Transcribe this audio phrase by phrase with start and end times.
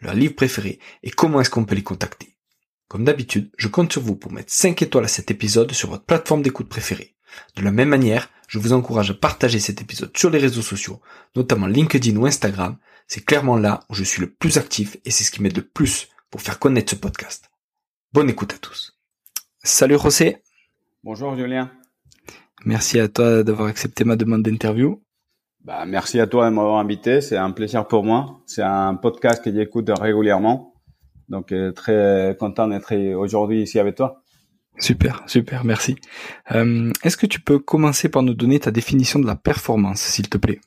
[0.00, 2.36] leur livre préféré et comment est-ce qu'on peut les contacter.
[2.88, 6.04] Comme d'habitude, je compte sur vous pour mettre 5 étoiles à cet épisode sur votre
[6.04, 7.14] plateforme d'écoute préférée.
[7.56, 11.00] De la même manière, je vous encourage à partager cet épisode sur les réseaux sociaux,
[11.36, 12.78] notamment LinkedIn ou Instagram.
[13.06, 15.66] C'est clairement là où je suis le plus actif et c'est ce qui m'aide le
[15.66, 17.50] plus pour faire connaître ce podcast.
[18.12, 18.98] Bonne écoute à tous.
[19.62, 20.38] Salut José.
[21.04, 21.70] Bonjour Julien.
[22.64, 25.02] Merci à toi d'avoir accepté ma demande d'interview.
[25.64, 27.20] Bah, merci à toi de m'avoir invité.
[27.20, 28.40] C'est un plaisir pour moi.
[28.46, 30.74] C'est un podcast que j'écoute régulièrement.
[31.28, 34.22] Donc, euh, très content d'être aujourd'hui ici avec toi.
[34.78, 35.96] Super, super, merci.
[36.52, 40.28] Euh, Est-ce que tu peux commencer par nous donner ta définition de la performance, s'il
[40.28, 40.60] te plaît?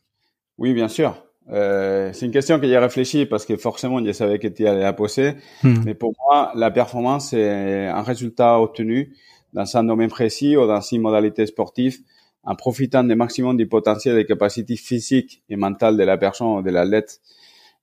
[0.57, 1.23] Oui, bien sûr.
[1.51, 4.83] Euh, c'est une question que j'ai réfléchi parce que forcément, je savais que tu allais
[4.83, 5.35] la poser.
[5.63, 5.81] Hmm.
[5.85, 9.15] Mais pour moi, la performance, c'est un résultat obtenu
[9.53, 11.97] dans un domaine précis ou dans une modalité sportive
[12.43, 16.61] en profitant du maximum du potentiel des capacités physiques et mentales de la personne ou
[16.61, 17.21] de l'athlète.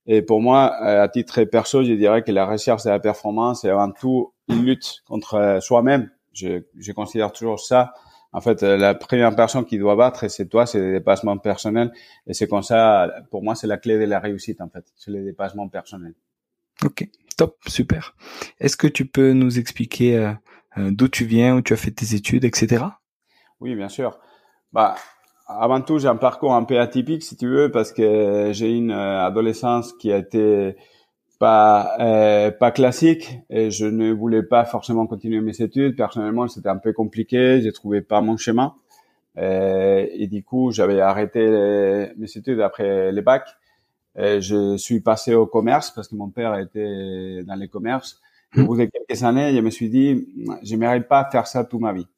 [0.07, 3.65] Et pour moi, euh, à titre perso, je dirais que la recherche de la performance
[3.65, 6.11] est avant tout une lutte contre euh, soi-même.
[6.33, 7.93] Je, je considère toujours ça.
[8.33, 11.93] En fait, euh, la première personne qui doit battre, c'est toi, c'est le dépassement personnel.
[12.27, 14.85] Et c'est comme ça, pour moi, c'est la clé de la réussite, en fait.
[14.97, 16.15] C'est le dépassement personnel.
[16.83, 17.07] Ok,
[17.37, 18.15] top, super.
[18.61, 20.33] Est-ce que tu peux nous expliquer
[20.77, 22.85] d'où tu viens, où tu as fait tes études, etc.
[23.61, 24.19] Oui, bien sûr.
[24.73, 24.97] Bah,
[25.47, 28.91] avant tout, j'ai un parcours un peu atypique, si tu veux, parce que j'ai une
[28.91, 30.77] euh, adolescence qui a été
[31.39, 35.97] pas euh, pas classique et je ne voulais pas forcément continuer mes études.
[35.97, 37.61] Personnellement, c'était un peu compliqué.
[37.63, 38.75] J'ai trouvé pas mon chemin
[39.39, 41.41] euh, et du coup, j'avais arrêté
[42.17, 43.49] mes études après les bacs.
[44.17, 48.21] Et je suis passé au commerce parce que mon père était dans les commerces.
[48.57, 50.27] Au bout de quelques années, je me suis dit,
[50.63, 52.09] j'aimerais pas faire ça toute ma vie.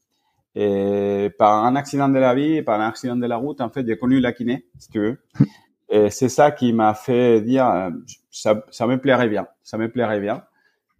[0.55, 3.87] Et par un accident de la vie, par un accident de la route, en fait,
[3.87, 5.19] j'ai connu la kiné, si tu veux.
[5.91, 7.91] Et c'est ça qui m'a fait dire, euh,
[8.31, 10.45] ça, ça me plairait bien, ça me plairait bien.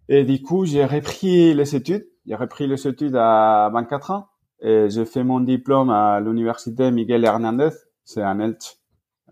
[0.09, 2.05] Et du coup, j'ai repris les études.
[2.25, 4.27] J'ai repris les études à 24 ans.
[4.59, 7.69] Et j'ai fait mon diplôme à l'université Miguel Hernández.
[8.03, 8.77] C'est un Elche,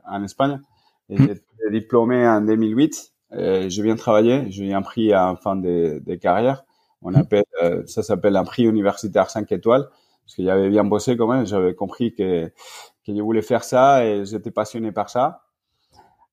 [0.05, 0.61] en Espagne.
[1.09, 1.27] Et hmm.
[1.27, 3.11] j'ai diplômé en 2008.
[3.37, 4.49] Et je viens travailler.
[4.49, 6.63] J'ai un prix en fin de, de carrière.
[7.01, 7.17] On hmm.
[7.17, 9.89] appelle, euh, ça s'appelle un prix universitaire 5 étoiles
[10.29, 14.05] parce que j'avais bien bossé quand même, j'avais compris que, que je voulais faire ça
[14.05, 15.41] et j'étais passionné par ça.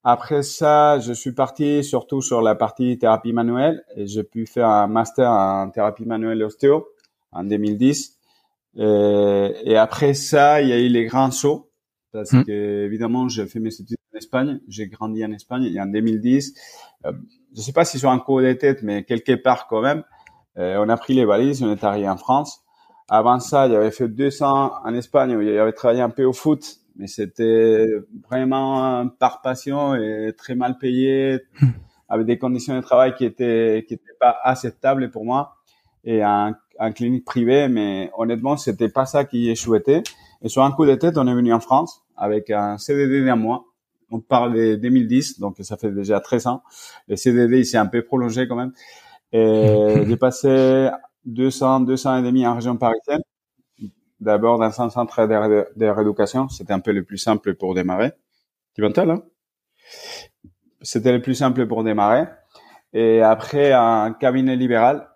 [0.04, 4.68] Après ça, je suis parti surtout sur la partie thérapie manuelle et j'ai pu faire
[4.68, 6.86] un master en thérapie manuelle ostéo
[7.32, 8.18] en 2010.
[8.76, 11.70] Et, et, après ça, il y a eu les grands sauts
[12.12, 12.44] parce mmh.
[12.44, 16.52] que évidemment, j'ai fait mes études en Espagne, j'ai grandi en Espagne et en 2010,
[17.06, 17.12] euh,
[17.56, 20.04] je sais pas si sur un coup de tête, mais quelque part quand même,
[20.58, 22.62] euh, on a pris les valises, on est arrivé en France
[23.08, 27.06] avant ça, j'avais fait 200 en Espagne où j'avais travaillé un peu au foot, mais
[27.06, 27.86] c'était
[28.28, 31.66] vraiment par passion et très mal payé, hmm.
[32.08, 35.56] avec des conditions de travail qui étaient qui étaient pas acceptables pour moi
[36.04, 37.68] et en, en clinique privée.
[37.68, 40.02] Mais honnêtement, c'était pas ça qui est souhaité.
[40.42, 43.36] Et sur un coup de tête, on est venu en France avec un CDD d'un
[43.36, 43.64] mois.
[44.10, 46.62] On parle de 2010, donc ça fait déjà 13 ans.
[47.08, 48.72] Le CDD, il s'est un peu prolongé quand même.
[49.32, 50.90] Et j'ai passé
[51.26, 53.20] 200, 200 et demi en région parisienne.
[54.20, 58.12] D'abord dans un centre de, rééducation, c'était un peu le plus simple pour démarrer.
[58.74, 59.20] Tu m'entends là?
[60.80, 62.24] C'était le plus simple pour démarrer.
[62.92, 65.08] Et après un cabinet libéral.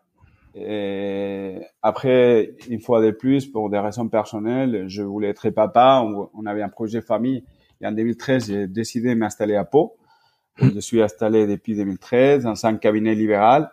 [0.54, 6.04] Et après, une fois de plus, pour des raisons personnelles, je voulais être papa.
[6.34, 7.44] On avait un projet famille.
[7.80, 9.96] Et en 2013, j'ai décidé de m'installer à Pau.
[10.58, 13.70] Je suis installé depuis 2013 dans un cabinet libéral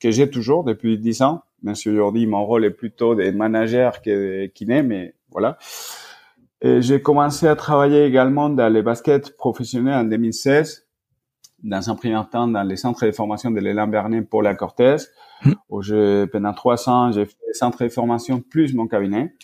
[0.00, 4.02] que j'ai toujours depuis 10 ans même si aujourd'hui mon rôle est plutôt de manager
[4.02, 5.58] que de kiné, mais voilà.
[6.62, 10.86] J'ai commencé à travailler également dans les baskets professionnels en 2016,
[11.62, 14.96] dans un premier temps dans les centres de formation de l'élan Bernet pour la Cortez,
[15.44, 15.52] mmh.
[15.68, 19.34] où je, pendant trois ans, j'ai fait les centres de formation plus mon cabinet.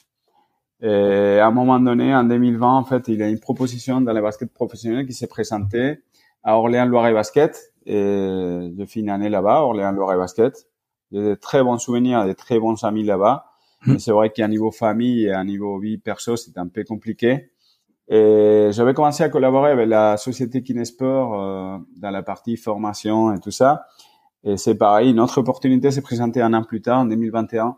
[0.83, 4.13] Et à un moment donné, en 2020, en fait, il y a une proposition dans
[4.13, 6.03] les baskets professionnels qui s'est présentée
[6.43, 7.75] à Orléans-Loire et Basket.
[7.85, 10.70] Et j'ai fait une année là-bas, Orléans-Loire et Basket.
[11.13, 13.47] J'ai des très bons souvenirs, des très bons amis là-bas.
[13.85, 13.93] Hmm.
[13.93, 17.51] Mais c'est vrai qu'à niveau famille et à niveau vie perso, c'était un peu compliqué.
[18.09, 23.39] Et j'avais commencé à collaborer avec la société Kinesport euh, dans la partie formation et
[23.39, 23.87] tout ça.
[24.43, 27.77] Et c'est pareil, une autre opportunité s'est présentée un an plus tard, en 2021.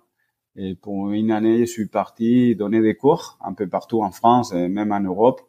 [0.57, 4.53] Et pour une année, je suis parti donner des cours un peu partout en France
[4.53, 5.41] et même en Europe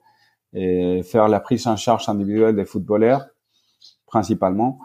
[0.53, 3.25] et faire la prise en charge individuelle des footballeurs,
[4.05, 4.79] principalement.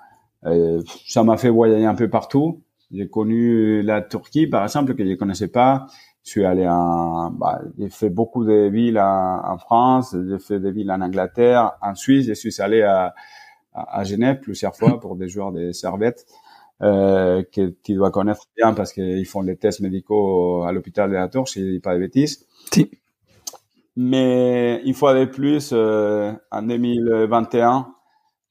[0.49, 2.63] Et ça m'a fait voyager un peu partout.
[2.91, 5.87] J'ai connu la Turquie, par exemple, que je ne connaissais pas.
[6.25, 10.61] Je suis allé en, bah, j'ai fait beaucoup de villes en, en France, j'ai fait
[10.61, 13.15] des villes en Angleterre, en Suisse, je suis allé à,
[13.73, 16.27] à, Genève plusieurs fois pour des joueurs des servettes
[16.83, 21.15] euh, que tu dois connaître bien parce qu'ils font les tests médicaux à l'hôpital de
[21.15, 22.47] la Tour, si je dis pas de bêtises.
[22.73, 22.91] Si.
[23.97, 27.89] Mais une fois de plus, euh, en 2021,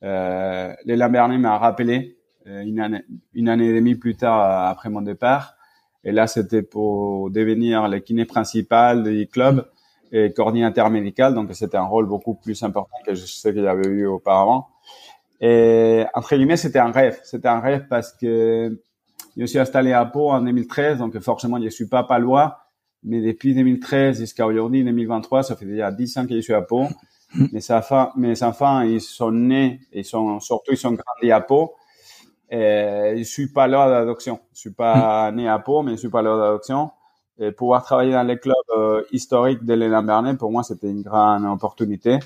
[0.03, 2.16] euh, Léla Bernet m'a rappelé
[2.47, 3.03] une année,
[3.33, 5.55] une année et demie plus tard après mon départ.
[6.03, 9.69] Et là, c'était pour devenir le kiné principal du club
[10.11, 11.33] et coordinateur médical.
[11.33, 14.67] Donc, c'était un rôle beaucoup plus important que qu'il y avait eu auparavant.
[15.41, 17.19] Et entre guillemets, c'était un rêve.
[17.23, 18.81] C'était un rêve parce que
[19.35, 22.55] je suis installé à Pau en 2013, donc forcément, je suis pas loin.
[23.03, 26.61] Mais depuis 2013 jusqu'à aujourd'hui, 2023, ça fait déjà 10 ans que je suis à
[26.61, 26.87] Pau.
[27.51, 31.75] Mes enfants, mes enfants, ils sont nés, ils sont surtout, ils sont grandis à Pau.
[32.49, 34.39] Et je suis pas là d'adoption.
[34.53, 36.91] Je suis pas né à Pau, mais je suis pas là d'adoption.
[37.39, 41.03] Et pouvoir travailler dans les clubs euh, historiques de l'Élan Bernet, pour moi, c'était une
[41.03, 42.19] grande opportunité.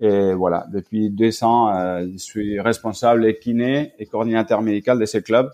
[0.00, 5.04] Et voilà, depuis deux ans, euh, je suis responsable et kiné et coordinateur médical de
[5.04, 5.50] ces clubs.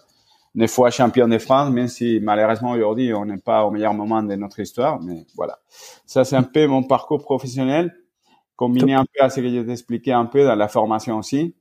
[0.54, 4.22] Neuf fois champion de France, même si malheureusement aujourd'hui on n'est pas au meilleur moment
[4.22, 5.02] de notre histoire.
[5.02, 5.58] Mais voilà,
[6.06, 7.94] ça c'est un peu mon parcours professionnel,
[8.54, 11.54] combiné un peu à ce que je t'expliquais un peu dans la formation aussi.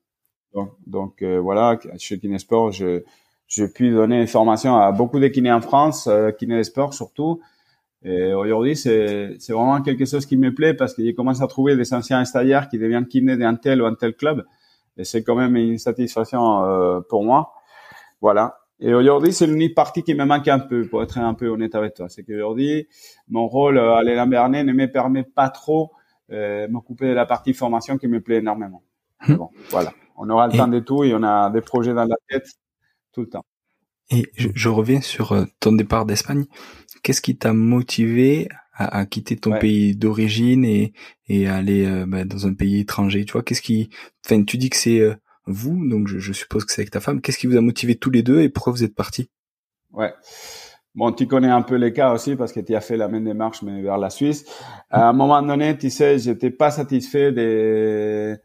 [0.56, 3.04] Donc, donc euh, voilà, chez Kinesport, je,
[3.48, 6.94] je puis donner une formation à beaucoup de kinés en France, euh, kinés de sport
[6.94, 7.42] surtout,
[8.06, 11.48] et aujourd'hui, c'est, c'est vraiment quelque chose qui me plaît parce que j'ai commencé à
[11.48, 14.46] trouver des anciens stagiaires qui deviennent kinés d'un tel ou un tel club.
[14.96, 17.54] Et c'est quand même une satisfaction euh, pour moi.
[18.22, 18.60] Voilà.
[18.80, 21.74] Et aujourd'hui, c'est l'unique partie qui me manque un peu, pour être un peu honnête
[21.74, 22.08] avec toi.
[22.08, 22.88] C'est qu'aujourd'hui,
[23.28, 25.92] mon rôle euh, à l'élan Bernet ne me permet pas trop
[26.32, 28.84] euh, m'occuper de la partie formation qui me plaît énormément.
[29.28, 29.38] Hum.
[29.38, 29.92] Bon, voilà.
[30.16, 32.48] On aura le temps de tout et on a des projets dans la tête
[33.12, 33.46] tout le temps.
[34.12, 36.46] Et je, je reviens sur euh, ton départ d'Espagne.
[37.02, 40.94] Qu'est-ce qui t'a motivé à, à, quitter ton pays d'origine et,
[41.28, 43.26] et aller euh, bah, dans un pays étranger?
[43.26, 43.90] Tu vois, qu'est-ce qui,
[44.26, 45.16] enfin, tu dis que c'est euh,
[45.48, 47.22] vous, donc je, je, suppose que c'est avec ta femme.
[47.22, 49.30] Qu'est-ce qui vous a motivé tous les deux et pourquoi vous êtes partis?
[49.92, 50.14] Ouais.
[50.94, 53.26] Bon, tu connais un peu les cas aussi parce que tu as fait la même
[53.26, 54.46] démarche mais vers la Suisse.
[54.90, 58.36] À un moment donné, tu sais, j'étais pas satisfait des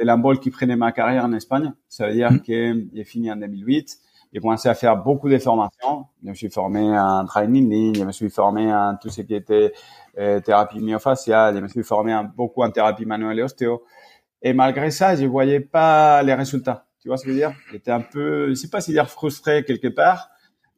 [0.00, 1.72] de l'embol qui prenait ma carrière en Espagne.
[1.88, 2.40] Ça veut dire mmh.
[2.40, 4.00] que j'ai fini en 2008
[4.32, 6.06] j'ai commencé à faire beaucoup de formations.
[6.22, 9.34] Je me suis formé en training ligne, je me suis formé en tout ce qui
[9.34, 9.72] était
[10.18, 13.82] euh, thérapie myofasciale, je me suis formé en, beaucoup en thérapie manuelle et ostéo.
[14.42, 16.86] Et malgré ça, je voyais pas les résultats.
[17.00, 17.52] Tu vois ce que je veux dire?
[17.72, 20.30] J'étais un peu, je sais pas si dire frustré quelque part,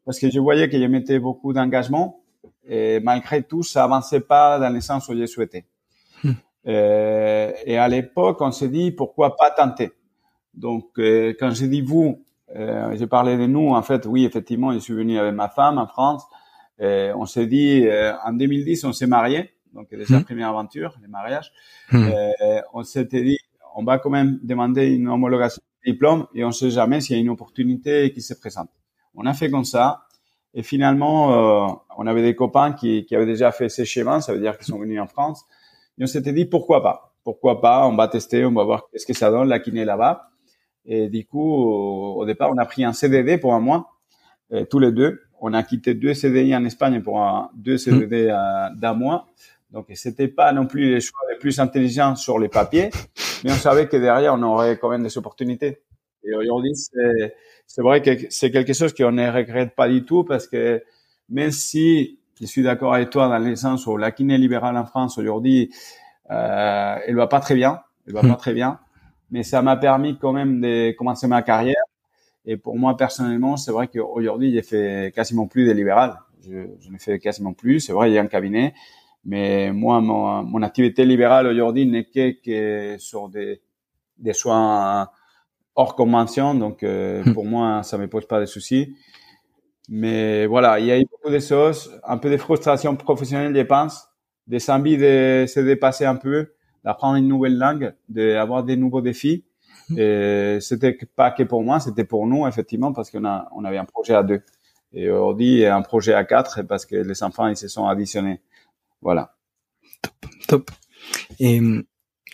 [0.04, 2.20] parce que je voyais que je mettais beaucoup d'engagement
[2.64, 5.66] et malgré tout, ça avançait pas dans le sens où je souhaitais.
[6.64, 6.70] Hmm.
[6.70, 9.92] Euh, et à l'époque, on s'est dit pourquoi pas tenter.
[10.54, 12.24] Donc, euh, quand j'ai dit vous,
[12.54, 15.78] euh, j'ai parlé de nous, en fait, oui, effectivement, je suis venu avec ma femme
[15.78, 16.24] en France.
[16.78, 17.86] Et on s'est dit,
[18.24, 20.24] en 2010, on s'est marié, donc déjà mmh.
[20.24, 21.52] première aventure, le mariage.
[21.90, 22.08] Mmh.
[22.42, 23.38] Euh, on s'était dit,
[23.74, 27.18] on va quand même demander une homologation de diplôme et on sait jamais s'il y
[27.18, 28.68] a une opportunité qui se présente.
[29.14, 30.04] On a fait comme ça.
[30.54, 34.34] Et finalement, euh, on avait des copains qui, qui avaient déjà fait ces schémas, ça
[34.34, 35.46] veut dire qu'ils sont venus en France.
[36.02, 37.14] Et on s'était dit, pourquoi pas?
[37.22, 37.86] Pourquoi pas?
[37.86, 40.30] On va tester, on va voir qu'est-ce que ça donne, la kiné là-bas.
[40.84, 43.92] Et du coup, au, départ, on a pris un CDD pour un mois,
[44.52, 45.20] euh, tous les deux.
[45.40, 48.80] On a quitté deux CDI en Espagne pour un, deux CDD mmh.
[48.80, 49.28] d'un mois.
[49.70, 52.90] Donc, c'était pas non plus les choix les plus intelligents sur les papiers,
[53.44, 55.82] mais on savait que derrière, on aurait quand même des opportunités.
[56.24, 57.36] Et aujourd'hui, c'est,
[57.68, 60.82] c'est vrai que c'est quelque chose qu'on ne regrette pas du tout parce que
[61.28, 64.86] même si je suis d'accord avec toi dans le sens où la kiné libérale en
[64.86, 65.72] France aujourd'hui,
[66.30, 68.28] euh, elle va pas très bien, elle va mmh.
[68.28, 68.78] pas très bien
[69.32, 71.82] mais ça m'a permis quand même de commencer ma carrière.
[72.44, 76.18] Et pour moi, personnellement, c'est vrai qu'aujourd'hui, j'ai fait quasiment plus de libéral.
[76.44, 77.80] Je, je ne fais quasiment plus.
[77.80, 78.74] C'est vrai, il y a un cabinet.
[79.24, 83.62] Mais moi, mon, mon activité libérale aujourd'hui n'est que, que sur des,
[84.18, 85.08] des soins
[85.76, 86.54] hors convention.
[86.54, 87.32] Donc, euh, hmm.
[87.32, 88.94] pour moi, ça me pose pas de soucis.
[89.88, 93.62] Mais voilà, il y a eu beaucoup de choses, un peu de frustration professionnelle, je
[93.62, 94.08] pense,
[94.46, 96.52] des envies de se dépasser un peu
[96.84, 99.44] d'apprendre une nouvelle langue, d'avoir des nouveaux défis.
[99.90, 99.98] Mhm.
[99.98, 103.78] Et c'était pas que pour moi, c'était pour nous, effectivement, parce qu'on a, on avait
[103.78, 104.42] un projet à deux.
[104.92, 108.40] Et aujourd'hui, un projet à quatre parce que les enfants, ils se sont additionnés.
[109.00, 109.34] Voilà.
[110.02, 110.14] Top,
[110.48, 110.70] top.
[111.40, 111.60] Et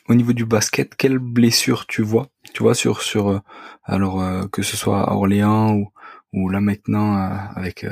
[0.08, 2.28] au niveau du basket, quelle blessure tu vois?
[2.52, 3.38] Tu vois sur sur euh,
[3.84, 5.90] alors euh, que ce soit à Orléans ou
[6.32, 7.86] ou là maintenant euh, avec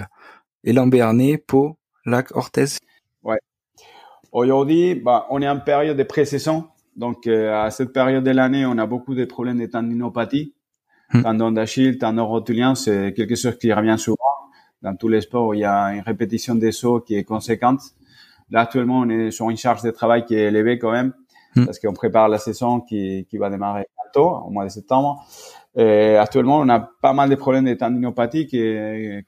[0.64, 2.78] Elan Bernet, Pau, Lac, Orthez.
[3.22, 3.38] Ouais.
[4.32, 6.68] Aujourd'hui, bah, on est en période de pré-saison.
[6.96, 10.54] Donc, à cette période de l'année, on a beaucoup de problèmes de tendinopathie.
[11.12, 11.22] Hmm.
[11.22, 14.16] Tendon d'Achille, tendon rotulien, c'est quelque chose qui revient souvent.
[14.82, 17.80] Dans tous les sports, il y a une répétition des sauts qui est conséquente.
[18.50, 21.12] Là, actuellement, on est sur une charge de travail qui est élevée quand même,
[21.54, 21.64] hmm.
[21.64, 25.24] parce qu'on prépare la saison qui, qui va démarrer bientôt, au mois de septembre.
[25.76, 28.64] Et actuellement, on a pas mal de problèmes de tendinopathie qui,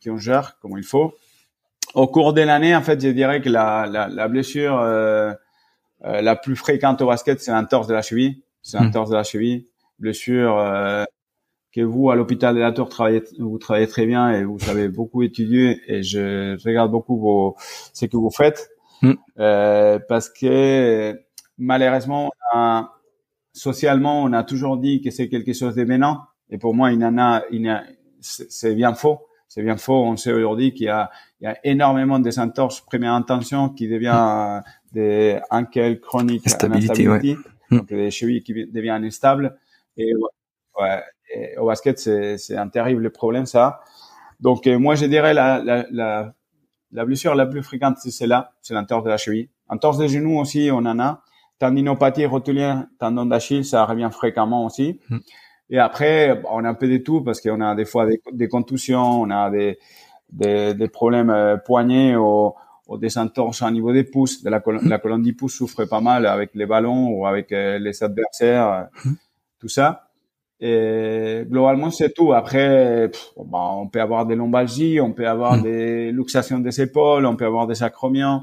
[0.01, 1.15] qui on gère comme il faut.
[1.95, 5.33] Au cours de l'année, en fait, je dirais que la, la, la blessure euh,
[6.05, 8.43] euh, la plus fréquente au basket, c'est l'entorse de la cheville.
[8.63, 9.13] C'est l'entorse hmm.
[9.13, 9.67] de la cheville.
[9.99, 11.05] Blessure euh,
[11.73, 14.89] que vous, à l'hôpital de la Tour, travaillez, vous travaillez très bien et vous avez
[14.89, 17.57] beaucoup étudié et je regarde beaucoup vos,
[17.93, 18.71] ce que vous faites.
[19.03, 19.13] Mm.
[19.39, 21.19] Euh, parce que
[21.57, 22.31] malheureusement,
[23.53, 26.23] socialement, on a toujours dit que c'est quelque chose de bénin.
[26.51, 27.71] Et pour moi, il en a, il
[28.21, 29.21] c'est bien faux.
[29.49, 30.05] C'est bien faux.
[30.05, 33.89] On sait aujourd'hui qu'il y a, il y a énormément de entorses première intention qui
[33.89, 34.61] devient
[34.93, 37.37] des ankles chroniques, instabilité, ouais.
[37.71, 39.59] donc des chevilles qui deviennent instables.
[39.97, 40.13] Et,
[40.79, 41.03] ouais,
[41.35, 43.81] et au basket, c'est un terrible problème ça.
[44.41, 46.35] Donc euh, moi, je dirais la, la, la
[46.93, 49.49] la blessure la plus fréquente, c'est celle-là, c'est l'entorse de la cheville.
[49.69, 51.23] Entorse des genoux aussi, on en a.
[51.59, 55.01] Tendinopathie rotulien, tendon d'Achille, ça revient fréquemment aussi.
[55.09, 55.19] Hmm.
[55.71, 59.23] Et après, on a un peu de tout parce qu'on a des fois des, contusions,
[59.23, 59.79] on a des,
[60.31, 62.53] des, des problèmes euh, poignets ou,
[62.89, 64.43] ou, des entorses au niveau des pouces.
[64.43, 67.53] De la, colonne, la colonne du pouce souffre pas mal avec les ballons ou avec
[67.53, 69.13] euh, les adversaires, hmm.
[69.61, 70.05] tout ça.
[70.61, 72.33] Et globalement, c'est tout.
[72.33, 75.63] Après, bah, on peut avoir des lombalgies, on peut avoir hmm.
[75.63, 78.43] des luxations des épaules, on peut avoir des acromions.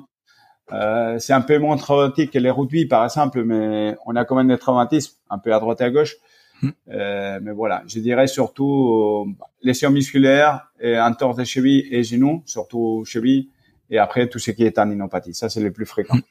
[0.72, 4.36] Euh, c'est un peu moins traumatique que les rugby, par exemple, mais on a quand
[4.36, 6.16] même des traumatismes, un peu à droite et à gauche.
[6.62, 6.70] Hmm.
[6.90, 12.44] Euh, mais voilà, je dirais surtout euh, lésions musculaires et entorse des chevilles et genoux,
[12.46, 13.50] surtout chevilles,
[13.90, 15.34] et après tout ce qui est tendinopathie.
[15.34, 16.16] Ça, c'est le plus fréquent.
[16.16, 16.22] Hmm.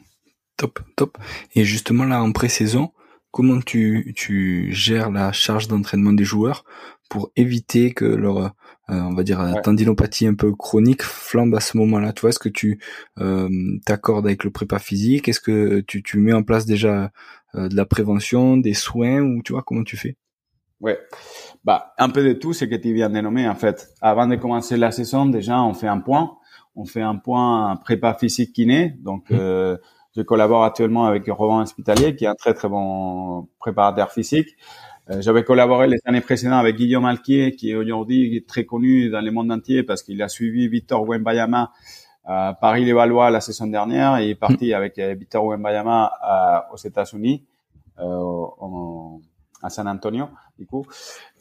[0.56, 1.18] Top, top.
[1.54, 2.92] Et justement là, en pré-saison,
[3.32, 6.64] comment tu, tu gères la charge d'entraînement des joueurs
[7.10, 8.54] pour éviter que leur
[8.90, 9.60] euh, on va dire ouais.
[9.62, 12.12] tendinopathie un peu chronique flambe à ce moment-là?
[12.12, 12.78] Tu vois est-ce que tu
[13.18, 13.48] euh,
[13.86, 15.28] t'accordes avec le prépa physique?
[15.28, 17.10] Est-ce que tu, tu mets en place déjà
[17.54, 20.16] de la prévention des soins ou tu vois comment tu fais?
[20.80, 20.98] Ouais.
[21.64, 23.88] Bah un peu de tout ce que tu viens de nommer en fait.
[24.00, 26.36] Avant de commencer la saison déjà on fait un point.
[26.76, 28.96] On fait un point prépa physique kiné.
[29.00, 29.36] Donc mmh.
[29.38, 29.76] euh,
[30.16, 34.48] je collabore actuellement avec Roland Hospitalier, qui est un très très bon préparateur physique.
[35.10, 39.20] Euh, J'avais collaboré les années précédentes avec Guillaume Alquier, qui est aujourd'hui très connu dans
[39.20, 41.72] le monde entier parce qu'il a suivi Victor Wembayama
[42.24, 44.74] à Paris-les-Valois la saison dernière et est parti mm.
[44.74, 46.12] avec euh, Victor Wembayama
[46.72, 47.44] aux États-Unis,
[47.98, 48.44] euh,
[49.62, 50.28] à San Antonio,
[50.58, 50.86] du coup.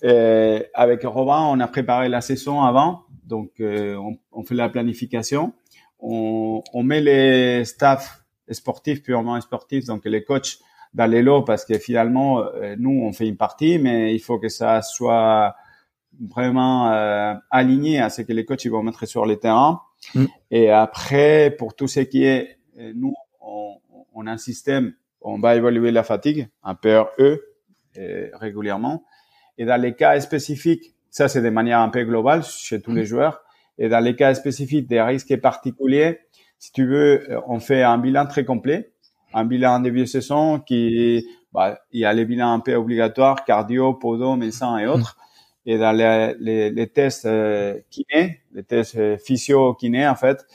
[0.02, 4.70] Et avec Robin, on a préparé la saison avant, donc euh, on, on, fait la
[4.70, 5.54] planification,
[6.00, 10.60] on, on met les staffs sportif, purement sportif, donc les coachs
[10.94, 14.38] dans les lots, parce que finalement, euh, nous, on fait une partie, mais il faut
[14.38, 15.56] que ça soit
[16.20, 19.82] vraiment euh, aligné à ce que les coachs ils vont mettre sur le terrain.
[20.16, 20.26] Mm.
[20.52, 23.76] Et après, pour tout ce qui est, euh, nous, on,
[24.14, 27.10] on, a un système, on va évaluer la fatigue, un PRE,
[27.98, 29.04] euh, régulièrement.
[29.58, 32.96] Et dans les cas spécifiques, ça c'est de manière un peu globale chez tous mm.
[32.96, 33.44] les joueurs.
[33.78, 36.20] Et dans les cas spécifiques des risques particuliers,
[36.60, 38.94] si tu veux, euh, on fait un bilan très complet,
[39.34, 43.46] un bilan de début saison qui, bah, il y a les bilans un peu obligatoires,
[43.46, 45.18] cardio, podo, médecin et autres.
[45.66, 47.80] Et dans les, les, les tests euh,
[48.10, 50.46] les tests euh, physio-kiné, en fait,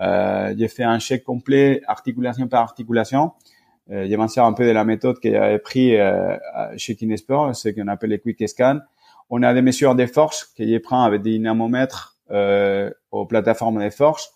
[0.00, 3.32] euh, j'ai fait un chèque complet, articulation par articulation.
[3.90, 6.36] Euh, j'ai mentionné un peu de la méthode que j'avais pris euh,
[6.76, 8.80] chez Kinesport, ce qu'on appelle les quick scan.
[9.30, 13.82] On a des mesures de force que j'ai pris avec des dynamomètres euh, aux plateformes
[13.82, 14.32] de force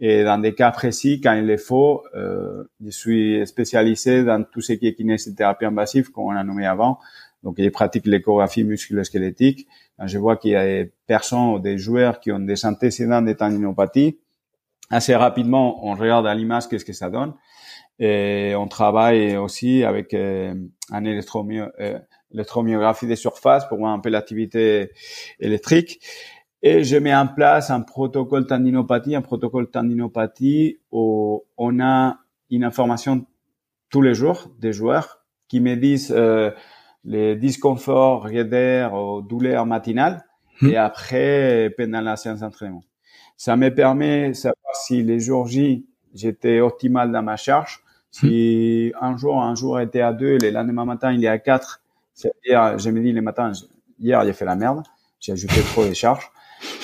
[0.00, 4.72] et dans des cas précis, quand il est faut, je suis spécialisé dans tout ce
[4.72, 6.98] qui est kinésithérapie invasive, comme on a nommé avant.
[7.44, 9.68] Donc, je pratique l'échographie musculo-squelettique.
[9.98, 13.22] Quand je vois qu'il y a des personnes ou des joueurs qui ont des antécédents
[13.22, 14.18] de tendinopathie,
[14.90, 17.34] assez rapidement, on regarde à l'image qu'est-ce que ça donne.
[17.98, 20.54] Et on travaille aussi avec euh,
[20.90, 21.98] un euh,
[22.32, 24.90] électromyographie des surfaces pour voir un peu l'activité
[25.38, 26.00] électrique.
[26.62, 32.16] Et je mets en place un protocole tendinopathie, un protocole tendinopathie où on a
[32.50, 33.26] une information
[33.90, 36.50] tous les jours des joueurs qui me disent euh,
[37.04, 40.24] les disconforts, raideurs ou douleurs matinales
[40.60, 40.68] mmh.
[40.68, 42.84] et après pendant la séance d'entraînement.
[43.36, 48.92] Ça me permet de savoir si les jours J, j'étais optimal dans ma charge, Si
[49.00, 51.82] un jour, un jour était à 2, le lendemain matin, il est à 4,
[52.14, 53.50] c'est-à-dire, je me dis les matins,
[53.98, 54.84] hier, a fait la merde,
[55.18, 56.30] j'ai ajouté trop de charges.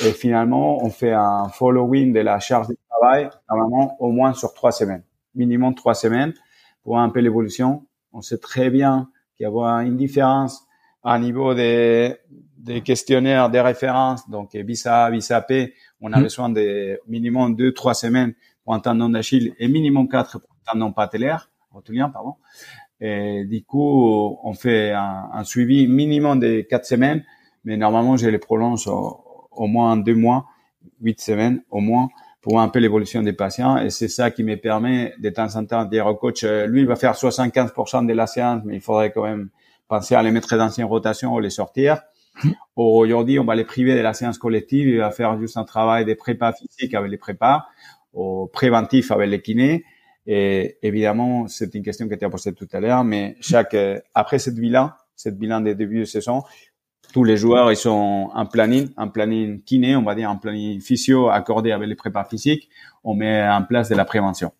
[0.04, 4.52] Et finalement, on fait un following de la charge de travail, normalement, au moins sur
[4.52, 5.04] trois semaines.
[5.34, 6.34] Minimum trois semaines
[6.82, 7.86] pour un peu l'évolution.
[8.12, 9.08] On sait très bien
[9.40, 10.66] qu'il y a une différence
[11.02, 12.16] à niveau des,
[12.58, 16.22] des questionnaires, des références, donc visa A, visa P, on a mmh.
[16.22, 20.72] besoin de minimum deux, trois semaines pour un tendon d'Achille et minimum quatre pour un
[20.72, 22.34] tendon patellaire, rotulien, pardon.
[23.00, 27.24] Et du coup, on fait un, un, suivi minimum de quatre semaines,
[27.64, 30.48] mais normalement, je les prolonge au, au moins deux mois,
[31.00, 32.08] huit semaines au moins,
[32.40, 33.76] pour voir un peu l'évolution des patients.
[33.78, 36.66] Et c'est ça qui me permet de temps en temps de dire au coach, euh,
[36.66, 39.50] lui, il va faire 75% de la séance, mais il faudrait quand même
[39.88, 42.00] penser à les mettre dans une rotation ou les sortir.
[42.76, 44.88] Aujourd'hui, on va les priver de la séance collective.
[44.88, 47.66] Il va faire juste un travail de prépa physique avec les prépas,
[48.14, 49.84] ou préventif avec les kinés.
[50.26, 53.76] Et évidemment, c'est une question que tu as posée tout à l'heure, mais chaque,
[54.14, 56.42] après cette bilan, cette bilan des débuts de saison,
[57.12, 60.80] tous les joueurs, ils sont en planning, en planning kiné, on va dire, en planning
[60.80, 62.68] physio accordé avec les prépas physiques.
[63.04, 64.52] On met en place de la prévention.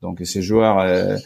[0.00, 1.16] Donc, ces joueurs, euh,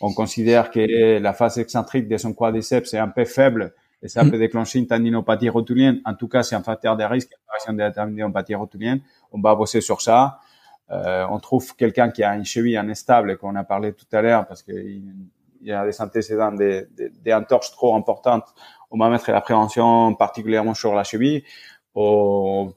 [0.00, 4.24] on considère que la phase excentrique de son quadriceps est un peu faible et ça
[4.24, 4.30] mm.
[4.30, 6.00] peut déclencher une tendinopathie rotulienne.
[6.04, 7.32] En tout cas, c'est un facteur de risque
[7.68, 9.00] de la tendinopathie rotulienne.
[9.30, 10.40] On va bosser sur ça.
[10.90, 14.46] Euh, on trouve quelqu'un qui a une cheville instable, qu'on a parlé tout à l'heure,
[14.46, 15.02] parce qu'il
[15.62, 17.38] y a des antécédents des, des,
[17.72, 18.44] trop importantes.
[18.92, 21.42] On va mettre la prévention particulièrement sur la cheville.
[21.94, 22.72] Au,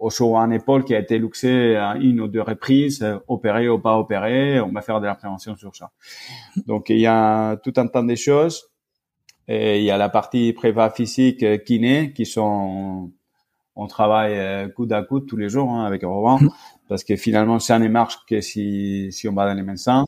[0.00, 3.78] au sur un épaule qui a été luxé à une ou deux reprises, opéré ou
[3.78, 5.90] pas opéré, on va faire de la prévention sur ça.
[6.66, 8.70] Donc il y a tout un tas de choses.
[9.46, 13.10] Et il y a la partie prépa physique euh, kiné qui sont,
[13.74, 16.38] on travaille euh, coude à coude tous les jours hein, avec Roland
[16.88, 20.04] parce que finalement ça ne marche que si, si on va dans les médecins.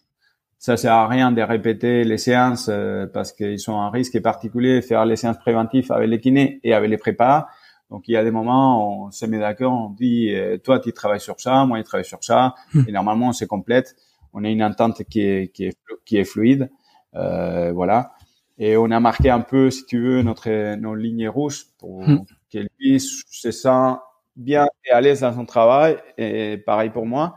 [0.62, 4.81] Ça sert à rien de répéter les séances euh, parce qu'ils sont un risque particulier,
[4.81, 7.48] faire les séances préventives avec les kinés et avec les prépas.
[7.90, 10.92] Donc il y a des moments où on se met d'accord, on dit toi tu
[10.92, 12.83] travailles sur ça, moi je travaille sur ça, hmm.
[12.87, 13.96] et normalement on se complète.
[14.33, 16.70] On a une entente qui est qui est qui est fluide,
[17.16, 18.12] euh, voilà.
[18.57, 22.25] Et on a marqué un peu, si tu veux, notre nos lignes rouges pour hmm.
[22.53, 23.96] que lui se sent
[24.37, 25.96] bien et à l'aise dans son travail.
[26.18, 27.37] Et pareil pour moi.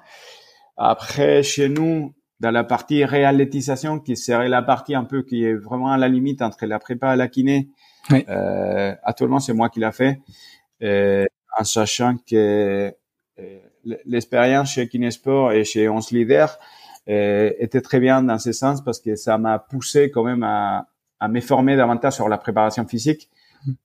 [0.77, 2.13] Après, chez nous,
[2.45, 6.07] dans la partie réalétisation, qui serait la partie un peu qui est vraiment à la
[6.07, 7.69] limite entre la prépa et la kiné,
[8.11, 8.23] oui.
[8.29, 10.21] euh, actuellement, c'est moi qui l'a fait,
[10.83, 11.25] euh,
[11.57, 12.93] en sachant que
[13.39, 13.59] euh,
[14.05, 16.59] l'expérience chez Kinesport et chez Onze Leader
[17.09, 20.85] euh, était très bien dans ce sens parce que ça m'a poussé quand même à,
[21.19, 23.27] à me former davantage sur la préparation physique.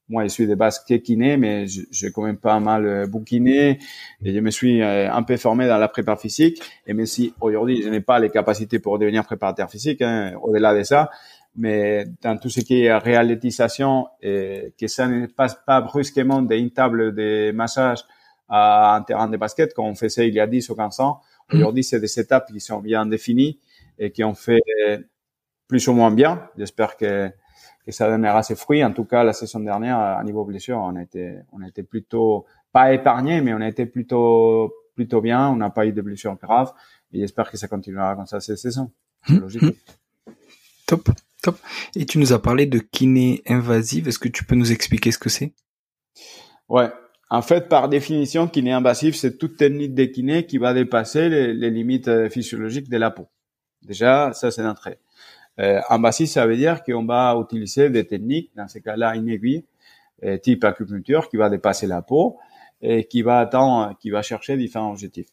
[0.09, 3.79] Moi, je suis de base kiné, mais j'ai quand même pas mal euh, bouquiné
[4.23, 6.63] et je me suis euh, un peu formé dans la préparation physique.
[6.87, 10.77] Et même si aujourd'hui, je n'ai pas les capacités pour devenir préparateur physique, hein, au-delà
[10.77, 11.11] de ça,
[11.57, 16.71] mais dans tout ce qui est réalisation et que ça ne passe pas brusquement d'une
[16.71, 18.01] table de massage
[18.49, 21.21] à un terrain de basket, comme on faisait il y a 10 ou 15 ans.
[21.51, 21.59] Hmm.
[21.59, 23.59] Aujourd'hui, c'est des étapes qui sont bien définies
[23.99, 24.61] et qui ont fait
[25.69, 26.49] plus ou moins bien.
[26.59, 27.31] J'espère que,
[27.85, 28.85] que ça donnera ses fruits.
[28.85, 32.93] En tout cas, la saison dernière, à niveau blessure, on été, on été plutôt, pas
[32.93, 35.49] épargné, mais on été plutôt, plutôt bien.
[35.49, 36.73] On n'a pas eu de blessures graves.
[37.13, 38.91] Et j'espère que ça continuera comme ça cette saison.
[39.27, 39.63] C'est hum, logique.
[39.63, 39.73] Hum.
[40.87, 41.09] Top,
[41.43, 41.59] top.
[41.95, 44.09] Et tu nous as parlé de kiné invasive.
[44.09, 45.53] Est-ce que tu peux nous expliquer ce que c'est?
[46.69, 46.91] Ouais.
[47.33, 51.55] En fait, par définition, kiné invasive, c'est toute technique de kiné qui va dépasser les,
[51.55, 53.29] les limites euh, physiologiques de la peau.
[53.83, 54.99] Déjà, ça, c'est d'entrée.
[55.59, 59.65] Euh, invasif, ça veut dire qu'on va utiliser des techniques, dans ce cas-là, une aiguille,
[60.25, 62.39] euh, type acupuncture, qui va dépasser la peau
[62.83, 65.29] et qui va attendre, qui va chercher différents objectifs.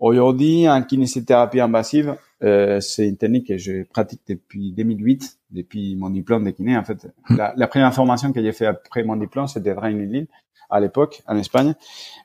[0.00, 6.08] Aujourd'hui, en kinésithérapie invasive, euh, c'est une technique que je pratique depuis 2008, depuis mon
[6.08, 6.76] diplôme de kiné.
[6.76, 9.92] En fait, la, la première formation que j'ai fait après mon diplôme, c'était Drain
[10.70, 11.74] à l'époque, en Espagne.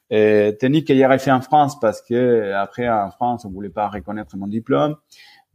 [0.10, 3.90] Et technique que j'ai fait en France parce que après, en France, on voulait pas
[3.90, 4.96] reconnaître mon diplôme.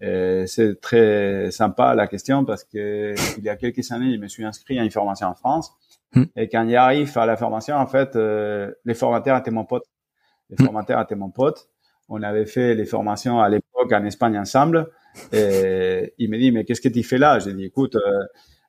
[0.03, 4.29] Euh, c'est très sympa la question parce que il y a quelques années, je me
[4.29, 5.73] suis inscrit à une formation en France.
[6.15, 6.25] Hmm.
[6.37, 9.85] Et quand il arrive à la formation, en fait, euh, les formateurs étaient mon pote.
[10.49, 10.65] Les hmm.
[10.65, 11.69] formateurs étaient mon pote.
[12.09, 14.91] On avait fait les formations à l'époque en Espagne ensemble.
[15.33, 17.39] Et il me dit, mais qu'est-ce que tu fais là?
[17.39, 18.25] J'ai dit, écoute, euh,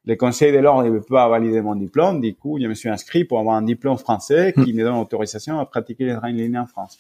[0.06, 2.22] les conseils de l'ordre ne veulent pas valider mon diplôme.
[2.22, 4.76] Du coup, je me suis inscrit pour avoir un diplôme français qui hmm.
[4.76, 7.00] me donne l'autorisation à pratiquer les trains ligne en France.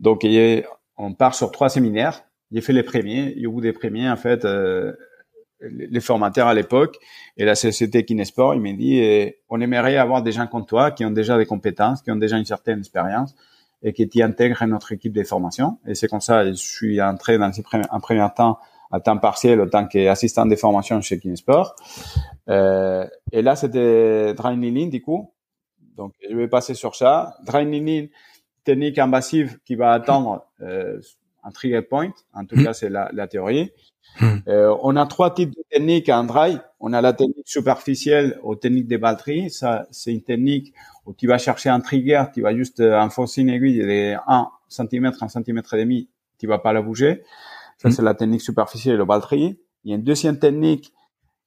[0.00, 0.26] Donc,
[0.96, 3.34] on part sur trois séminaires j'ai fait les premiers.
[3.36, 4.92] Et au bout des premiers, en fait, euh,
[5.60, 6.98] les formateurs à l'époque
[7.36, 10.90] et la société Kinesport, ils m'ont dit eh, on aimerait avoir des gens comme toi
[10.90, 13.34] qui ont déjà des compétences, qui ont déjà une certaine expérience
[13.82, 15.78] et qui intègrent notre équipe de formation.
[15.86, 17.50] Et c'est comme ça, je suis entré dans
[17.90, 18.58] un premier temps
[18.90, 21.76] à temps partiel, autant qu'assistant de formation chez Kinesport.
[22.48, 25.32] Euh, et là, c'était dry kneeling, du coup.
[25.96, 27.36] Donc, je vais passer sur ça.
[27.44, 28.08] Dry kneeling,
[28.64, 31.00] technique invasive qui va attendre euh,
[31.42, 32.12] un trigger point.
[32.32, 32.64] En tout hmm.
[32.64, 33.72] cas, c'est la, la théorie.
[34.20, 34.38] Hmm.
[34.48, 36.58] Euh, on a trois types de techniques en dry.
[36.80, 39.50] On a la technique superficielle aux techniques de batterie.
[39.50, 40.74] Ça, c'est une technique
[41.06, 44.50] où tu vas chercher un trigger, tu vas juste euh, enfoncer une aiguille de 1
[44.68, 47.22] cm, 1 cm et demi, tu vas pas la bouger.
[47.78, 47.92] Ça, hmm.
[47.92, 49.58] c'est la technique superficielle de batterie.
[49.84, 50.92] Il y a une deuxième technique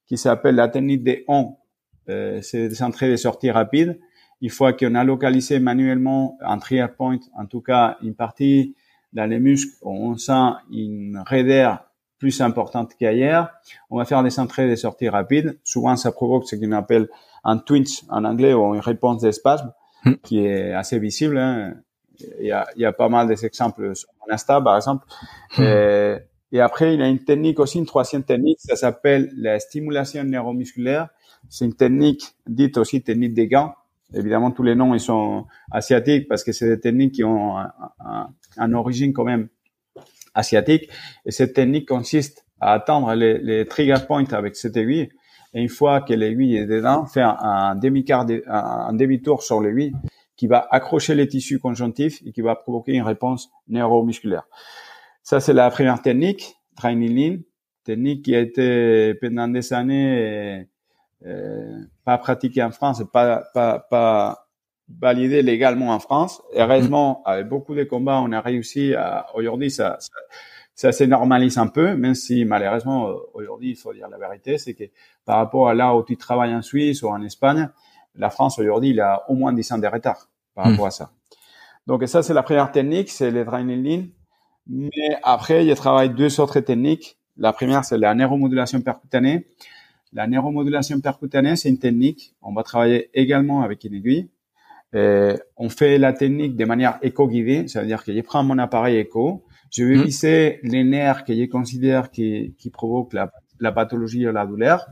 [0.06, 1.56] qui s'appelle la technique des on.
[2.08, 3.98] Euh, c'est des entrées et des sorties rapides.
[4.40, 8.74] Une fois qu'on a localisé manuellement un trigger point, en tout cas une partie
[9.14, 11.84] dans les muscles, on sent une raideur
[12.18, 13.50] plus importante qu'ailleurs.
[13.90, 15.58] On va faire des entrées et des sorties rapides.
[15.62, 17.08] Souvent, ça provoque ce qu'on appelle
[17.44, 19.72] un twinge en anglais ou une réponse d'espasme
[20.04, 20.14] hmm.
[20.22, 21.38] qui est assez visible.
[21.38, 21.74] Hein.
[22.40, 25.06] Il, y a, il y a pas mal d'exemples sur mon Insta, par exemple.
[25.56, 25.62] Hmm.
[25.62, 26.16] Et,
[26.52, 30.24] et, après, il y a une technique aussi, une troisième technique, ça s'appelle la stimulation
[30.24, 31.08] neuromusculaire.
[31.48, 33.74] C'est une technique dite aussi technique des gants.
[34.14, 38.72] Évidemment, tous les noms ils sont asiatiques parce que c'est des techniques qui ont un,
[38.72, 39.48] origine quand même
[40.34, 40.88] asiatique.
[41.24, 45.10] Et cette technique consiste à attendre les, les trigger points avec cette aiguille.
[45.52, 49.92] Et une fois que l'aiguille est dedans, faire un demi-quart, un demi-tour sur l'aiguille
[50.36, 54.48] qui va accrocher les tissus conjonctifs et qui va provoquer une réponse neuromusculaire.
[55.22, 57.42] Ça, c'est la première technique, training
[57.84, 60.66] technique qui a été pendant des années
[62.04, 64.48] pas pratiquée en France, pas, pas, pas
[64.88, 66.42] validée légalement en France.
[66.54, 70.12] Heureusement, avec beaucoup de combats, on a réussi à, aujourd'hui, ça, ça
[70.74, 74.58] ça se normalise un peu, même si malheureusement euh, aujourd'hui, il faut dire la vérité,
[74.58, 74.84] c'est que
[75.24, 77.70] par rapport à là où tu travailles en Suisse ou en Espagne,
[78.16, 80.88] la France aujourd'hui, il a au moins 10 ans de retard par rapport hmm.
[80.88, 81.10] à ça.
[81.86, 84.10] Donc ça, c'est la première technique, c'est le training
[84.66, 84.90] Mais
[85.22, 87.18] après, il travaille deux autres techniques.
[87.36, 89.46] La première, c'est la neuromodulation percutanée.
[90.14, 92.34] La neuromodulation percutanée, c'est une technique.
[92.40, 94.30] On va travailler également avec une aiguille.
[94.94, 99.44] Et on fait la technique de manière éco-guidée, c'est-à-dire que je prends mon appareil éco,
[99.72, 100.02] je vais hmm.
[100.02, 104.86] viser les nerfs que je considère qui, qui provoquent la, la pathologie de la douleur.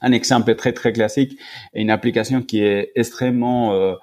[0.00, 1.38] Un exemple très très classique
[1.74, 3.96] et une application qui est extrêmement euh,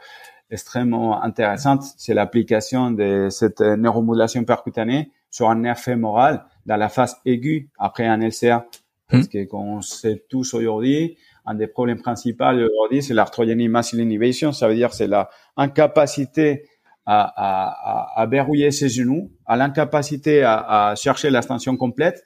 [0.49, 7.17] extrêmement intéressante, c'est l'application de cette neuromodulation percutanée sur un nerf fémoral dans la phase
[7.25, 8.65] aiguë après un LCA.
[9.09, 9.29] Parce hmm.
[9.29, 14.51] que qu'on sait tous aujourd'hui, un des problèmes principaux aujourd'hui, c'est l'arthrogénie muscle inhibition.
[14.51, 16.67] Ça veut dire c'est la incapacité
[17.05, 22.21] à, à, à, verrouiller ses genoux, à l'incapacité à, à, chercher l'extension complète,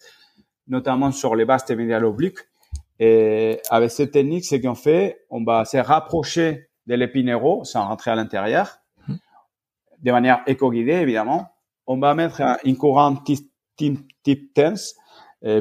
[0.67, 2.39] notamment sur les bases médiales obliques.
[2.99, 8.09] Et avec cette technique, ce qu'on fait, on va se rapprocher de l'épinéro sans rentrer
[8.09, 9.15] à l'intérieur, hmm.
[9.99, 11.49] de manière éco-guidée, évidemment.
[11.85, 13.23] On va mettre une courante
[13.75, 14.95] type TENS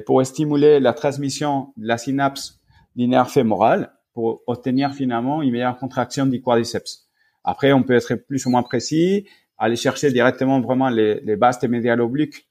[0.06, 2.60] pour stimuler la transmission de la synapse
[2.96, 7.08] du nerf fémoral pour obtenir finalement une meilleure contraction du quadriceps.
[7.44, 11.62] Après, on peut être plus ou moins précis, aller chercher directement vraiment les, les bases
[11.62, 12.48] médiales obliques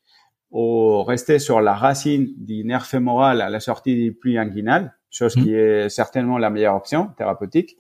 [0.52, 5.36] ou rester sur la racine du nerf fémoral à la sortie du pli inguinal, chose
[5.36, 5.56] qui mmh.
[5.56, 7.78] est certainement la meilleure option thérapeutique.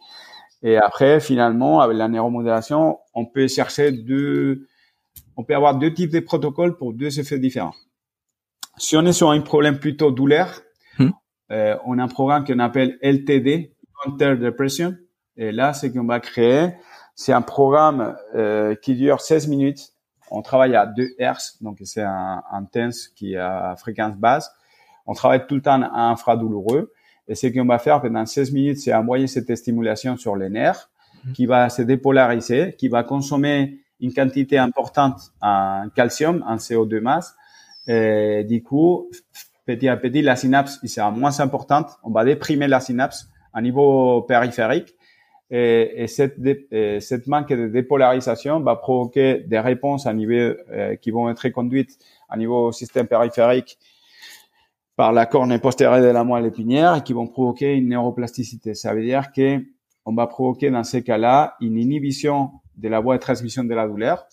[0.61, 4.67] Et après, finalement, avec la neuromodulation, on peut chercher deux,
[5.37, 7.73] on peut avoir deux types de protocoles pour deux effets différents.
[8.79, 10.61] Si on est sur un problème plutôt douleur,
[10.97, 11.09] mmh.
[11.51, 14.95] euh, on a un programme qu'on appelle LTD, Counter Depression.
[15.35, 16.69] Et là, ce qu'on va créer,
[17.13, 19.93] c'est un programme euh, qui dure 16 minutes.
[20.31, 24.51] On travaille à 2 Hz, donc c'est un, un tense qui a fréquence basse.
[25.05, 26.93] On travaille tout le temps à infra douloureux.
[27.27, 30.89] Et ce qu'on va faire pendant 16 minutes, c'est envoyer cette stimulation sur les nerfs,
[31.25, 31.33] mhm.
[31.33, 37.35] qui va se dépolariser, qui va consommer une quantité importante en calcium, en CO2 masse.
[37.89, 39.09] Et du coup,
[39.65, 41.89] petit à petit, la synapse sera moins importante.
[42.03, 44.95] On va déprimer la synapse à niveau périphérique
[45.49, 46.35] et, et cette,
[47.01, 51.97] cette manque de dépolarisation va provoquer des réponses à niveau euh, qui vont être conduites
[52.29, 53.79] à niveau système périphérique
[54.95, 58.75] par la corne postérieure de la moelle épinière et qui vont provoquer une neuroplasticité.
[58.75, 59.65] Ça veut dire que
[60.05, 63.87] on va provoquer dans ces cas-là une inhibition de la voie de transmission de la
[63.87, 64.27] douleur,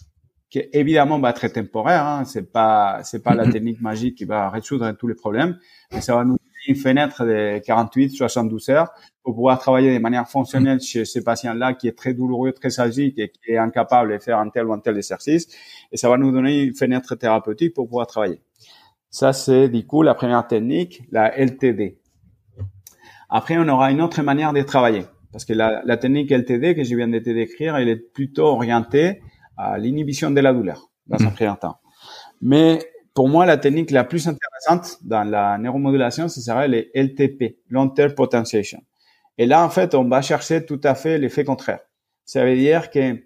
[0.50, 2.04] qui évidemment va être temporaire.
[2.04, 2.24] Hein.
[2.24, 5.58] C'est pas c'est pas la technique magique qui va résoudre tous les problèmes,
[5.92, 6.36] mais ça va nous
[6.68, 8.90] une fenêtre de 48, 72 heures
[9.22, 13.18] pour pouvoir travailler de manière fonctionnelle chez ces patients-là qui est très douloureux, très tragique
[13.18, 15.48] et qui est incapable de faire un tel ou un tel exercice.
[15.92, 18.40] Et ça va nous donner une fenêtre thérapeutique pour pouvoir travailler.
[19.10, 21.98] Ça, c'est du coup la première technique, la LTD.
[23.28, 25.04] Après, on aura une autre manière de travailler.
[25.32, 28.44] Parce que la, la technique LTD que je viens de te décrire, elle est plutôt
[28.44, 29.20] orientée
[29.56, 31.34] à l'inhibition de la douleur dans un mmh.
[31.34, 31.78] premier temps.
[32.40, 32.78] Mais
[33.14, 37.88] pour moi, la technique la plus intéressante dans la neuromodulation, ce serait les LTP, Long
[37.88, 38.82] Term Potentiation.
[39.38, 41.80] Et là, en fait, on va chercher tout à fait l'effet contraire.
[42.24, 43.22] Ça veut dire que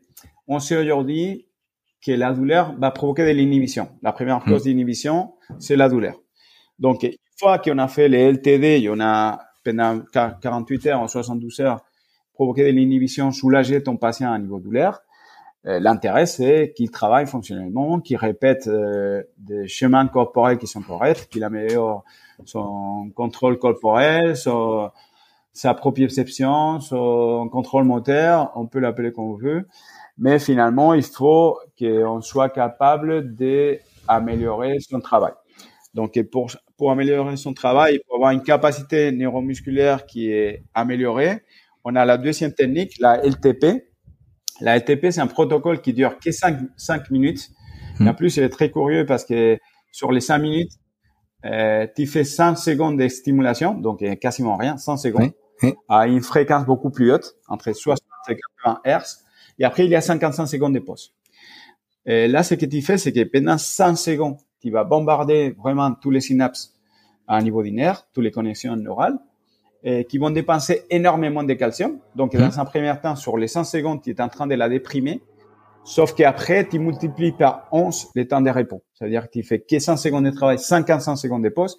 [0.47, 1.47] on sait aujourd'hui
[2.05, 3.89] que la douleur va provoquer de l'inhibition.
[4.03, 4.71] La première cause hmm.
[4.71, 6.21] d'inhibition, c'est la douleur.
[6.79, 10.01] Donc, une fois qu'on a fait les LTD, on a pendant
[10.41, 11.85] 48 heures ou 72 heures
[12.33, 15.01] provoqué de l'inhibition, soulager ton patient à niveau douleur.
[15.67, 21.29] Euh, l'intérêt, c'est qu'il travaille fonctionnellement, qu'il répète euh, des chemins corporels qui sont corrects,
[21.29, 22.05] qu'il améliore
[22.47, 24.91] son contrôle corporel, son,
[25.53, 29.69] sa proprioception, son contrôle moteur, on peut l'appeler comme on veut.
[30.17, 35.33] Mais finalement, il faut qu'on soit capable d'améliorer son travail.
[35.93, 41.43] Donc, pour, pour améliorer son travail, il faut avoir une capacité neuromusculaire qui est améliorée.
[41.85, 43.90] On a la deuxième technique, la LTP,
[44.61, 47.51] la LTP, c'est un protocole qui dure que 5, 5 minutes.
[47.99, 48.17] Et en hmm.
[48.17, 49.59] plus, il est très curieux parce que
[49.93, 50.73] sur les 5 minutes,
[51.45, 55.33] euh, tu fais 100 secondes de stimulation, donc quasiment rien, 100 secondes,
[55.89, 59.25] à une fréquence beaucoup plus haute, entre 60 et 80 Hz.
[59.59, 61.15] Et après, il y a 55 secondes de pause.
[62.07, 65.93] Et là, ce que tu fais, c'est que pendant 100 secondes, tu vas bombarder vraiment
[65.93, 66.75] tous les synapses
[67.27, 69.19] à niveau du nerf, toutes les connexions neurales
[70.09, 71.99] qui vont dépenser énormément de calcium.
[72.15, 72.59] Donc, dans mhm.
[72.59, 75.23] un premier temps, sur les 100 secondes, tu es en train de la déprimer.
[75.83, 78.83] Sauf qu'après, tu multiplies par 11 les temps de repos.
[78.93, 81.79] C'est-à-dire que tu fais que 100 secondes de travail, 55 secondes de pause.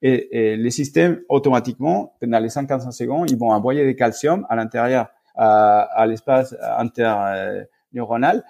[0.00, 4.56] Et, et les systèmes, automatiquement, pendant les 55 secondes, ils vont envoyer des calcium à
[4.56, 8.42] l'intérieur, à, à l'espace interneuronal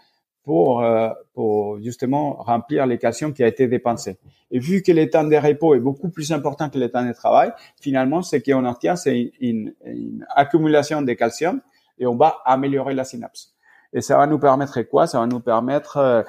[0.44, 4.18] pour, euh, pour justement remplir les calciums qui a été dépensé.
[4.50, 7.12] Et vu que le temps de repos est beaucoup plus important que le temps de
[7.12, 11.60] travail, finalement, ce qu'on obtient, c'est une, une, accumulation de calcium
[11.98, 13.54] et on va améliorer la synapse.
[13.92, 15.06] Et ça va nous permettre quoi?
[15.06, 16.22] Ça va nous permettre euh,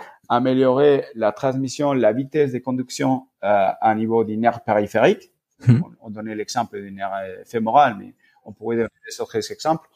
[1.15, 5.31] la transmission, la vitesse de conduction euh, à niveau du nerf périphérique.
[5.65, 5.81] Mmh.
[6.01, 7.11] On, on, donnait l'exemple du nerf
[7.45, 8.13] fémoral, mais
[8.45, 9.87] on pourrait donner d'autres exemples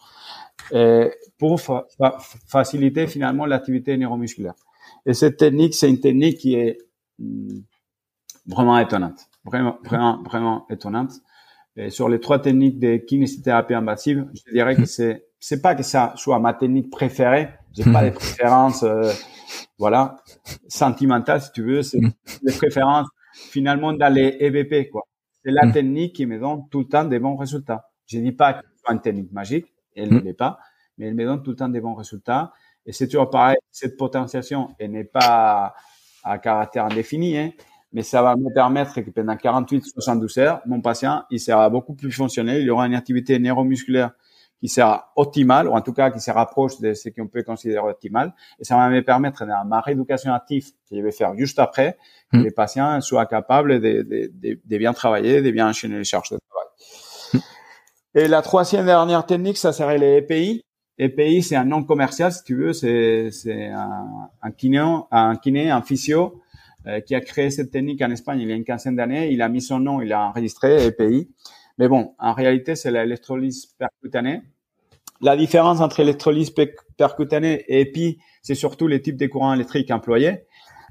[0.73, 1.61] euh, pour
[2.47, 4.55] faciliter finalement l'activité neuromusculaire.
[5.05, 6.79] Et cette technique, c'est une technique qui est
[7.19, 7.59] hmm,
[8.47, 11.11] vraiment étonnante, vraiment, vraiment, vraiment étonnante.
[11.75, 15.83] Et sur les trois techniques de kinésithérapie invasive, je dirais que c'est c'est pas que
[15.83, 17.49] ça soit ma technique préférée.
[17.73, 19.11] J'ai pas de préférences, euh,
[19.77, 20.17] voilà,
[20.67, 21.83] sentimentales si tu veux.
[21.83, 25.03] C'est des préférences finalement dans les EVP quoi.
[25.45, 27.89] C'est la technique qui me donne tout le temps des bons résultats.
[28.07, 29.67] Je dis pas que c'est une technique magique,
[29.97, 30.23] elle ne hmm.
[30.23, 30.59] l'est pas,
[30.97, 32.51] mais elle me donne tout le temps des bons résultats.
[32.85, 35.73] Et c'est toujours pareil, cette potentiation, elle n'est pas
[36.23, 37.51] à caractère indéfini, hein,
[37.93, 42.11] mais ça va me permettre que pendant 48-72 heures, mon patient, il sera beaucoup plus
[42.11, 44.11] fonctionnel, il aura une activité neuromusculaire
[44.59, 47.87] qui sera optimale, ou en tout cas qui se rapproche de ce qu'on peut considérer
[47.87, 48.33] optimal.
[48.59, 51.97] Et ça va me permettre, dans ma rééducation active que je vais faire juste après,
[52.31, 52.43] que hmm.
[52.43, 56.31] les patients soient capables de, de, de, de, bien travailler, de bien enchaîner les charges
[56.31, 56.39] de.
[58.17, 60.63] Et la troisième dernière technique, ça serait les EPI.
[60.97, 64.79] EPI, c'est un nom commercial, si tu veux, c'est, c'est un, un, kiné,
[65.11, 66.41] un kiné, un physio,
[66.87, 69.31] euh, qui a créé cette technique en Espagne il y a une quinzaine d'années.
[69.31, 71.29] Il a mis son nom, il a enregistré EPI.
[71.77, 74.41] Mais bon, en réalité, c'est l'électrolyse percutanée.
[75.21, 76.51] La différence entre l'électrolyse
[76.97, 80.47] percutanée et EPI, c'est surtout les types de courants électriques employés.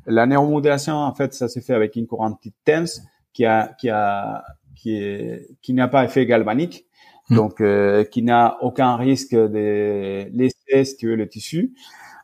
[0.06, 4.44] La neuromodulation, en fait, ça s'est fait avec une courante tense qui a, qui a,
[4.76, 6.86] qui est, qui n'a pas effet galvanique.
[7.28, 7.36] Hmm.
[7.36, 11.74] donc euh, qui n'a aucun risque de laisser, si tu veux, le tissu.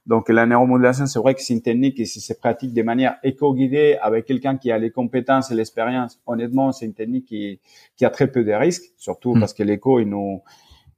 [0.06, 3.16] Donc la neuromodulation, c'est vrai que c'est une technique et si c'est pratique de manière
[3.22, 7.60] éco-guidée avec quelqu'un qui a les compétences et l'expérience, honnêtement, c'est une technique qui,
[7.96, 9.40] qui a très peu de risques, surtout hmm.
[9.40, 10.42] parce que l'écho, il nous,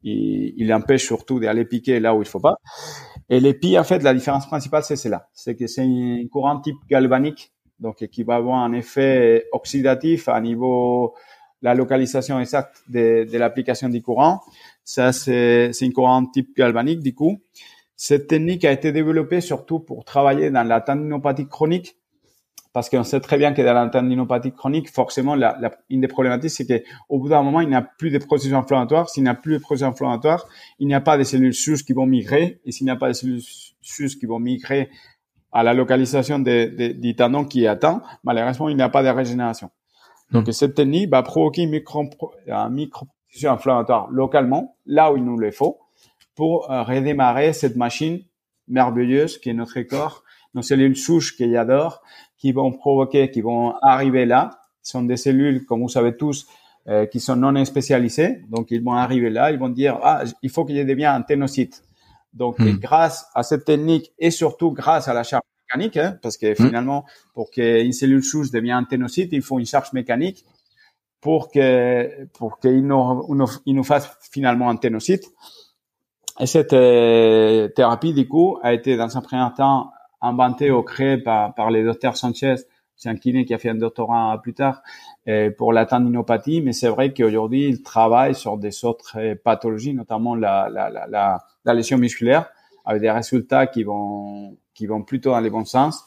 [0.02, 2.56] il, il empêche surtout d'aller piquer là où il faut pas.
[3.30, 5.28] Et l'épi, en fait, la différence principale, c'est cela.
[5.32, 10.40] C'est que c'est un courant type galvanique, donc qui va avoir un effet oxydatif à
[10.40, 11.14] niveau
[11.64, 14.42] la localisation exacte de, l'application du courant.
[14.84, 17.40] Ça, c'est un courant type galvanique, du coup.
[17.96, 21.96] Cette technique a été développée surtout pour travailler dans la tendinopathie chronique,
[22.74, 25.36] parce qu'on sait très bien que dans la tendinopathie chronique, forcément,
[25.88, 29.08] une des problématiques, c'est qu'au bout d'un moment, il n'y a plus de processus inflammatoires.
[29.08, 30.46] S'il n'y a plus de processus inflammatoires,
[30.78, 32.60] il n'y a pas de cellules souches qui vont migrer.
[32.66, 33.42] Et s'il n'y a pas de cellules
[33.80, 34.90] souches qui vont migrer
[35.50, 39.02] à la localisation de, de, du tendon qui est atteint, malheureusement, il n'y a pas
[39.02, 39.70] de régénération.
[40.34, 40.52] Donc, hmm.
[40.52, 42.04] cette technique va provoquer micro,
[42.48, 43.06] un micro
[43.44, 45.78] inflammatoire localement, là où il nous le faut,
[46.34, 48.20] pour euh, redémarrer cette machine
[48.68, 52.02] merveilleuse qui est notre corps, nos cellules souches qu'il adore,
[52.36, 54.50] qui vont provoquer, qui vont arriver là.
[54.82, 56.46] Ce sont des cellules, comme vous savez tous,
[56.88, 58.42] euh, qui sont non spécialisées.
[58.50, 61.14] Donc, ils vont arriver là, ils vont dire, ah, il faut qu'il y ait bien
[61.14, 61.82] un ténocyte.
[62.32, 62.78] Donc, hmm.
[62.78, 66.56] grâce à cette technique et surtout grâce à la charge mécanique, hein, parce que mmh.
[66.56, 70.44] finalement, pour qu'une cellule souche devienne un ténocyte, il faut une charge mécanique
[71.20, 73.22] pour que pour qu'il nous,
[73.64, 75.24] il nous fasse finalement un ténocyte.
[76.40, 81.18] Et cette euh, thérapie, du coup, a été dans un premier temps inventée ou créée
[81.18, 82.56] par, par les docteurs Sanchez,
[82.96, 84.82] c'est un kiné qui a fait un doctorat plus tard,
[85.28, 90.34] euh, pour la tendinopathie, mais c'est vrai qu'aujourd'hui, il travaille sur des autres pathologies, notamment
[90.34, 92.50] la, la, la, la, lésion musculaire,
[92.84, 96.04] avec des résultats qui vont, qui vont plutôt dans les bons sens.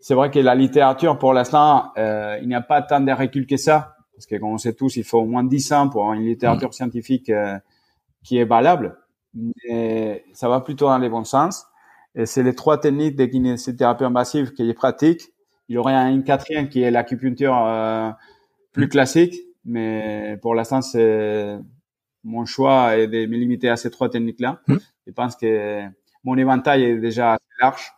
[0.00, 3.46] C'est vrai que la littérature, pour l'instant, euh, il n'y a pas tant de recul
[3.46, 6.02] que ça, parce que comme on sait tous, il faut au moins 10 ans pour
[6.02, 7.58] avoir une littérature scientifique euh,
[8.22, 8.96] qui est valable,
[9.34, 11.66] mais ça va plutôt dans les bons sens.
[12.14, 15.22] Et c'est les trois techniques de kinésithérapie invasive qui est pratique.
[15.68, 18.10] Il y aurait une quatrième qui est l'acupuncture euh,
[18.72, 18.90] plus mm.
[18.90, 21.58] classique, mais pour l'instant, c'est
[22.24, 24.60] mon choix est de me limiter à ces trois techniques-là.
[24.68, 24.76] Mm.
[25.08, 25.82] Je pense que
[26.22, 27.92] mon éventail est déjà assez large.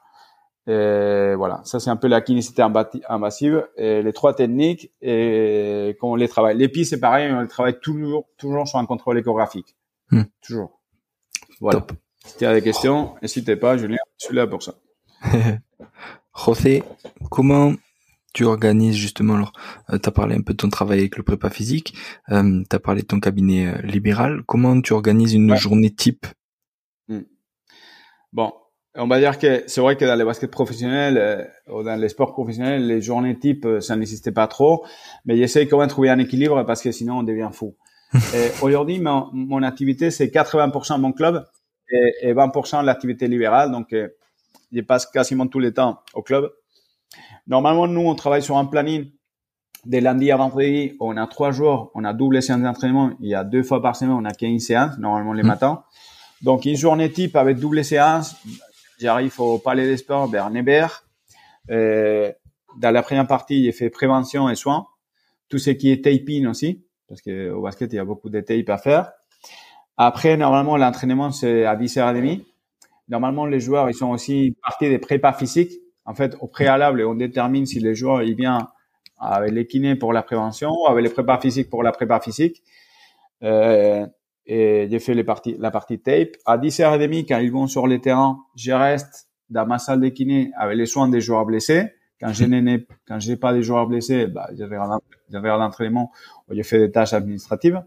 [0.67, 3.67] Et voilà, ça c'est un peu la kinésithérapie invasive.
[3.77, 6.57] Et les trois techniques et qu'on les travaille.
[6.57, 9.77] L'épi c'est pareil, on les travaille toujours, toujours sur un contrôle échographique.
[10.13, 10.23] Mm.
[10.41, 10.81] Toujours.
[11.61, 11.85] Voilà.
[12.25, 14.75] Si tu as des questions, n'hésitez pas, Julien, je suis là pour ça.
[16.37, 16.85] José,
[17.31, 17.73] comment
[18.33, 19.53] tu organises justement alors
[19.91, 21.95] euh, tu as parlé un peu de ton travail avec le prépa physique,
[22.31, 26.27] euh, tu as parlé de ton cabinet euh, libéral, comment tu organises une journée type
[27.15, 27.25] hmm.
[28.33, 28.53] Bon,
[28.95, 32.33] on va dire que c'est vrai que dans les baskets professionnels ou dans les sports
[32.33, 34.85] professionnels, les journées type ça n'existait pas trop,
[35.25, 37.77] mais j'essaie quand même de trouver un équilibre parce que sinon on devient fou.
[38.63, 41.45] Aujourd'hui, mon, mon, activité c'est 80% mon club
[41.91, 43.95] et, et 20% l'activité libérale, donc
[44.73, 46.51] je passe quasiment tous les temps au club
[47.47, 49.11] Normalement, nous, on travaille sur un planning
[49.85, 50.97] de lundi à vendredi.
[51.01, 53.11] On a trois jours, on a double séance d'entraînement.
[53.21, 55.47] Il y a deux fois par semaine, on a 15 séances, normalement les mmh.
[55.47, 55.83] matins.
[56.43, 58.37] Donc, une journée type avec double séance.
[58.99, 61.05] J'arrive au Palais des Sports vers Nebert.
[61.71, 62.33] Euh,
[62.79, 64.87] dans la première partie, j'ai fait prévention et soins.
[65.49, 68.41] Tout ce qui est taping aussi, parce que au basket, il y a beaucoup de
[68.41, 69.13] tape à faire.
[69.97, 72.43] Après, normalement, l'entraînement, c'est à 10h30.
[73.09, 75.73] Normalement, les joueurs, ils sont aussi partis des prépas physiques.
[76.05, 78.69] En fait, au préalable, on détermine si le joueur il vient
[79.19, 82.63] avec les kinés pour la prévention, avec les prépas physiques pour la prépa physique.
[83.43, 84.07] Euh,
[84.53, 86.31] et j'ai fait les parties, la partie tape.
[86.45, 90.51] À 10h30, quand ils vont sur le terrain, je reste dans ma salle de kiné
[90.57, 91.93] avec les soins des joueurs blessés.
[92.21, 94.99] Quand je n'ai, quand j'ai pas des joueurs blessés, bah, j'avais un
[95.57, 96.11] l'entraînement
[96.49, 97.81] où j'ai fait des tâches administratives.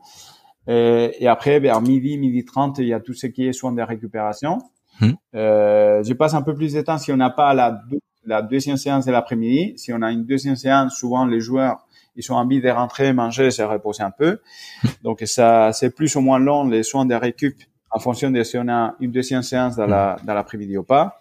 [0.68, 3.74] Et, et, après, vers midi, midi 30, il y a tout ce qui est soins
[3.74, 4.60] de récupération.
[5.02, 5.12] Hmm.
[5.36, 7.82] Euh, je passe un peu plus de temps si on n'a pas la,
[8.26, 9.74] la deuxième séance de l'après-midi.
[9.76, 13.52] Si on a une deuxième séance, souvent les joueurs ils ont envie de rentrer, manger,
[13.52, 14.40] se reposer un peu.
[15.04, 17.56] Donc ça, c'est plus ou moins long les soins de récup
[17.92, 21.20] en fonction de si on a une deuxième séance dans la dans l'après-midi ou pas.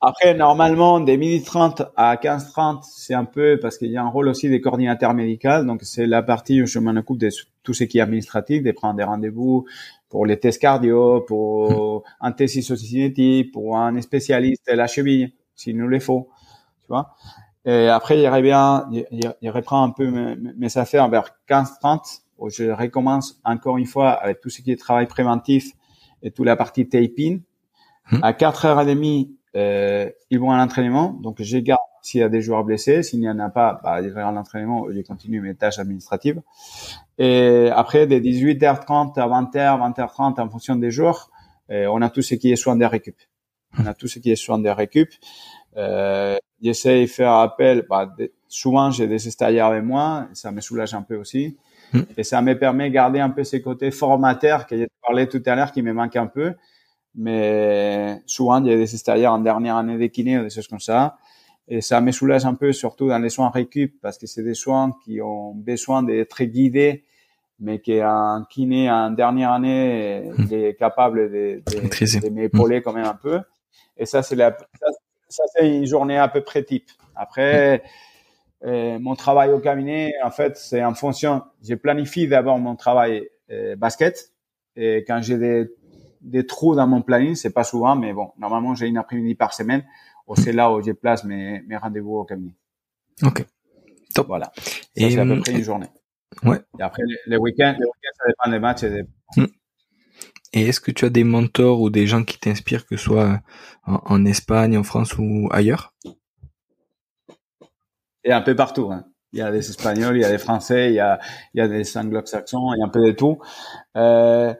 [0.00, 4.08] Après, normalement, des midi 30 à 15-30, c'est un peu parce qu'il y a un
[4.08, 5.64] rôle aussi des coordinateurs médicaux.
[5.64, 7.30] Donc, c'est la partie où je m'en occupe de
[7.62, 9.64] tout ce qui est administratif, de prendre des rendez-vous,
[10.10, 15.78] pour les tests cardio, pour un test isocinétique, pour un spécialiste de la cheville, s'il
[15.78, 16.28] nous le faut,
[16.82, 17.16] tu vois.
[17.66, 18.88] Et après, il bien,
[19.42, 24.10] il reprend un peu mes, mes affaires vers 15-30, où je recommence encore une fois
[24.10, 25.72] avec tout ce qui est travail préventif
[26.22, 27.42] et toute la partie taping.
[28.10, 28.20] Hmm.
[28.22, 32.62] À 4h30, euh, ils vont à l'entraînement, donc je garde s'il y a des joueurs
[32.62, 33.02] blessés.
[33.02, 36.40] S'il n'y en a pas, bah, je à l'entraînement, je continue mes tâches administratives.
[37.18, 41.30] Et après, de 18h30 à 20h, 20h30, en fonction des jours,
[41.70, 43.16] euh, on a tout ce qui est soin des récup.
[43.78, 45.10] On a tout ce qui est soin des récup.
[45.76, 47.84] Euh, J'essaie de faire appel.
[47.88, 48.14] Bah,
[48.48, 50.26] souvent, j'ai des stagiaires avec moi.
[50.32, 51.56] Ça me soulage un peu aussi.
[51.92, 52.00] Hmm.
[52.16, 55.42] Et ça me permet de garder un peu ces côtés formateurs que j'ai parlé tout
[55.46, 56.54] à l'heure qui me manquent un peu.
[57.14, 61.18] Mais souvent, a des stagiaires en dernière année de kiné ou des choses comme ça.
[61.68, 64.54] Et ça me soulage un peu, surtout dans les soins récup, parce que c'est des
[64.54, 67.04] soins qui ont besoin d'être guidés,
[67.58, 73.06] mais qu'un kiné en dernière année il est capable de, de, de m'épauler quand même
[73.06, 73.40] un peu.
[73.96, 74.86] Et ça, c'est la, ça,
[75.28, 76.90] c'est une journée à peu près type.
[77.14, 77.82] Après,
[78.64, 81.42] euh, mon travail au cabinet, en fait, c'est en fonction.
[81.62, 84.32] Je planifie d'abord mon travail euh, basket.
[84.76, 85.70] Et quand j'ai des,
[86.20, 89.54] des trous dans mon planning, c'est pas souvent, mais bon, normalement, j'ai une après-midi par
[89.54, 89.84] semaine
[90.34, 92.54] c'est là où je place mes, mes rendez-vous au cabinet.
[93.22, 93.46] Ok.
[94.14, 94.26] Top.
[94.26, 94.50] Voilà.
[94.96, 95.86] et c'est à peu hum, près une journée.
[96.42, 96.58] Ouais.
[96.78, 98.82] Et après, les, week-ends, les week ça dépend des matchs.
[98.82, 99.02] Et, des...
[99.36, 99.46] Hum.
[100.52, 103.40] Et est-ce que tu as des mentors ou des gens qui t'inspirent, que ce soit
[103.84, 105.94] en, Espagne, en France ou ailleurs?
[108.24, 108.90] Et un peu partout.
[108.90, 109.04] Hein.
[109.32, 111.20] Il y a des Espagnols, il y a des Français, il y a,
[111.54, 113.38] il y a des Anglo-Saxons, il y a un peu de tout.
[113.96, 114.54] Euh,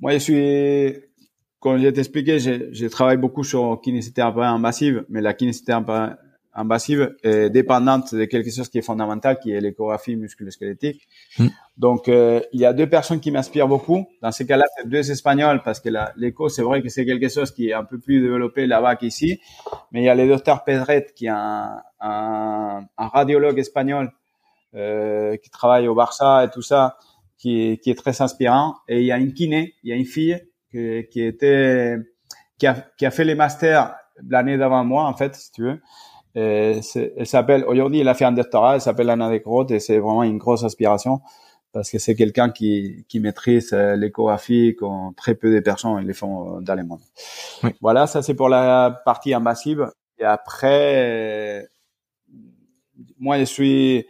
[0.00, 1.12] moi, je suis
[1.62, 6.16] comme je t'expliqué, j'ai travaillé beaucoup sur kinésithérapie invasive, mais la kinésithérapie
[6.54, 11.08] invasive est dépendante de quelque chose qui est fondamental, qui est l'échographie musculo-squelettique.
[11.38, 11.46] Mm.
[11.78, 14.06] Donc, euh, il y a deux personnes qui m'inspirent beaucoup.
[14.20, 17.50] Dans ces cas-là, c'est deux Espagnols, parce que l'écho, c'est vrai que c'est quelque chose
[17.52, 19.40] qui est un peu plus développé là-bas qu'ici.
[19.92, 24.12] Mais il y a le docteur Pedret, qui est un, un, un radiologue espagnol
[24.74, 26.98] euh, qui travaille au Barça et tout ça,
[27.38, 28.76] qui est, qui est très inspirant.
[28.88, 30.38] Et il y a une kiné, il y a une fille
[30.70, 31.96] qui, qui était,
[32.58, 33.94] qui a, qui a fait les masters
[34.28, 35.80] l'année d'avant moi, en fait, si tu veux.
[36.34, 36.80] Et
[37.16, 40.22] elle s'appelle, aujourd'hui, elle a fait un doctorat, elle s'appelle Anna Descrottes et c'est vraiment
[40.22, 41.20] une grosse inspiration
[41.72, 46.12] parce que c'est quelqu'un qui, qui maîtrise euh, l'échographie quand très peu de personnes les
[46.12, 47.00] font euh, dans le monde.
[47.62, 47.70] Oui.
[47.80, 49.90] Voilà, ça c'est pour la partie invasive.
[50.18, 51.66] Et après,
[53.18, 54.06] moi je suis,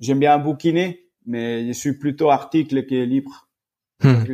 [0.00, 3.48] j'aime bien bouquiner, mais je suis plutôt article que libre.
[4.02, 4.24] Hmm.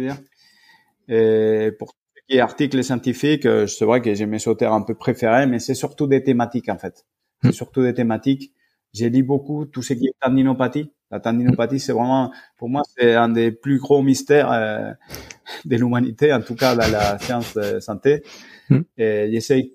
[1.09, 4.83] Et pour ce qui est article scientifique, euh, c'est vrai que j'ai mes auteurs un
[4.83, 7.05] peu préférés, mais c'est surtout des thématiques en fait.
[7.45, 7.53] C'est hmm.
[7.53, 8.53] surtout des thématiques.
[8.93, 10.91] J'ai lu beaucoup tout ce qui est tendinopathie.
[11.11, 14.93] La tendinopathie, c'est vraiment, pour moi, c'est un des plus gros mystères euh,
[15.65, 18.23] de l'humanité, en tout cas dans la science de santé.
[18.71, 18.81] Hmm.
[18.97, 19.73] Et j'essaie.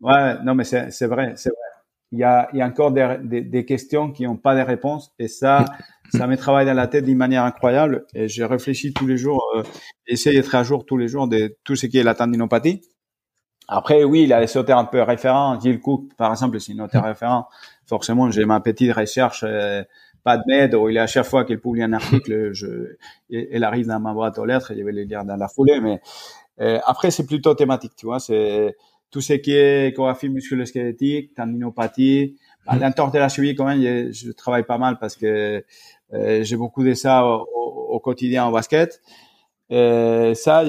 [0.00, 1.58] Ouais, non, mais c'est vrai, c'est vrai.
[2.12, 4.60] Il y a, il y a encore des, des, des questions qui n'ont pas de
[4.60, 5.64] réponses, et ça,
[6.12, 9.44] ça me travaille dans la tête d'une manière incroyable et je réfléchis tous les jours,
[9.56, 9.62] euh,
[10.06, 12.80] j'essaie d'être à jour tous les jours de tout ce qui est la tendinopathie.
[13.68, 15.58] Après, oui, il a des auteurs un peu référents.
[15.60, 17.06] Jill Cook, par exemple, c'est une auteur mm.
[17.06, 17.48] référent.
[17.86, 19.82] Forcément, j'ai ma petite recherche, euh,
[20.22, 22.96] pas de med, où il est à chaque fois qu'elle publie un article, je,
[23.30, 25.80] elle arrive dans ma boîte aux lettres et je vais les lire dans la foulée.
[25.80, 26.00] Mais
[26.60, 28.20] euh, après, c'est plutôt thématique, tu vois.
[28.20, 28.76] C'est
[29.10, 32.36] tout ce qui est échographie musculo-squelettique, tendinopathie,
[32.66, 32.80] bah, mm.
[32.80, 35.64] l'entorse de la cheville, quand même, je, je travaille pas mal parce que
[36.12, 37.46] euh, j'ai beaucoup de ça au,
[37.90, 39.00] au, quotidien au basket.
[39.72, 40.64] Euh, ça,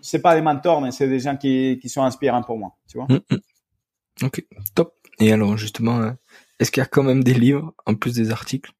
[0.00, 2.98] c'est pas des mentors, mais c'est des gens qui, qui sont inspirants pour moi, tu
[2.98, 3.06] vois.
[3.08, 4.26] Mm, mm.
[4.26, 4.94] Ok, top.
[5.18, 6.12] Et alors, justement, euh,
[6.58, 8.72] est-ce qu'il y a quand même des livres, en plus des articles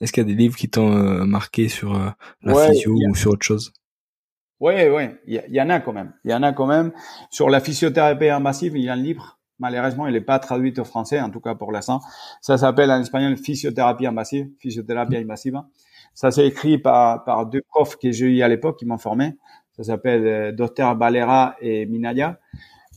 [0.00, 2.10] Est-ce qu'il y a des livres qui t'ont euh, marqué sur euh,
[2.42, 3.72] la physio ou sur autre chose?
[4.60, 6.12] Oui, oui, il y, en a quand même.
[6.24, 6.92] Il y en a quand même.
[7.30, 9.38] Sur la physiothérapie invasive, il y a un livre.
[9.58, 12.00] Malheureusement, il n'est pas traduit au français, en tout cas pour l'instant.
[12.42, 15.62] Ça s'appelle en espagnol physiothérapie invasive, physiothérapie invasive.
[16.12, 19.34] Ça s'est écrit par, par deux profs que j'ai eu à l'époque qui m'ont formé.
[19.80, 22.38] Ça s'appelle euh, Docteur Valera et Minaya.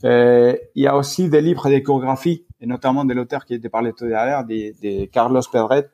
[0.04, 3.94] Euh, il y a aussi des livres d'échographie, et notamment de l'auteur qui était parlé
[3.94, 5.88] tout à l'heure, de, Carlos Pedret.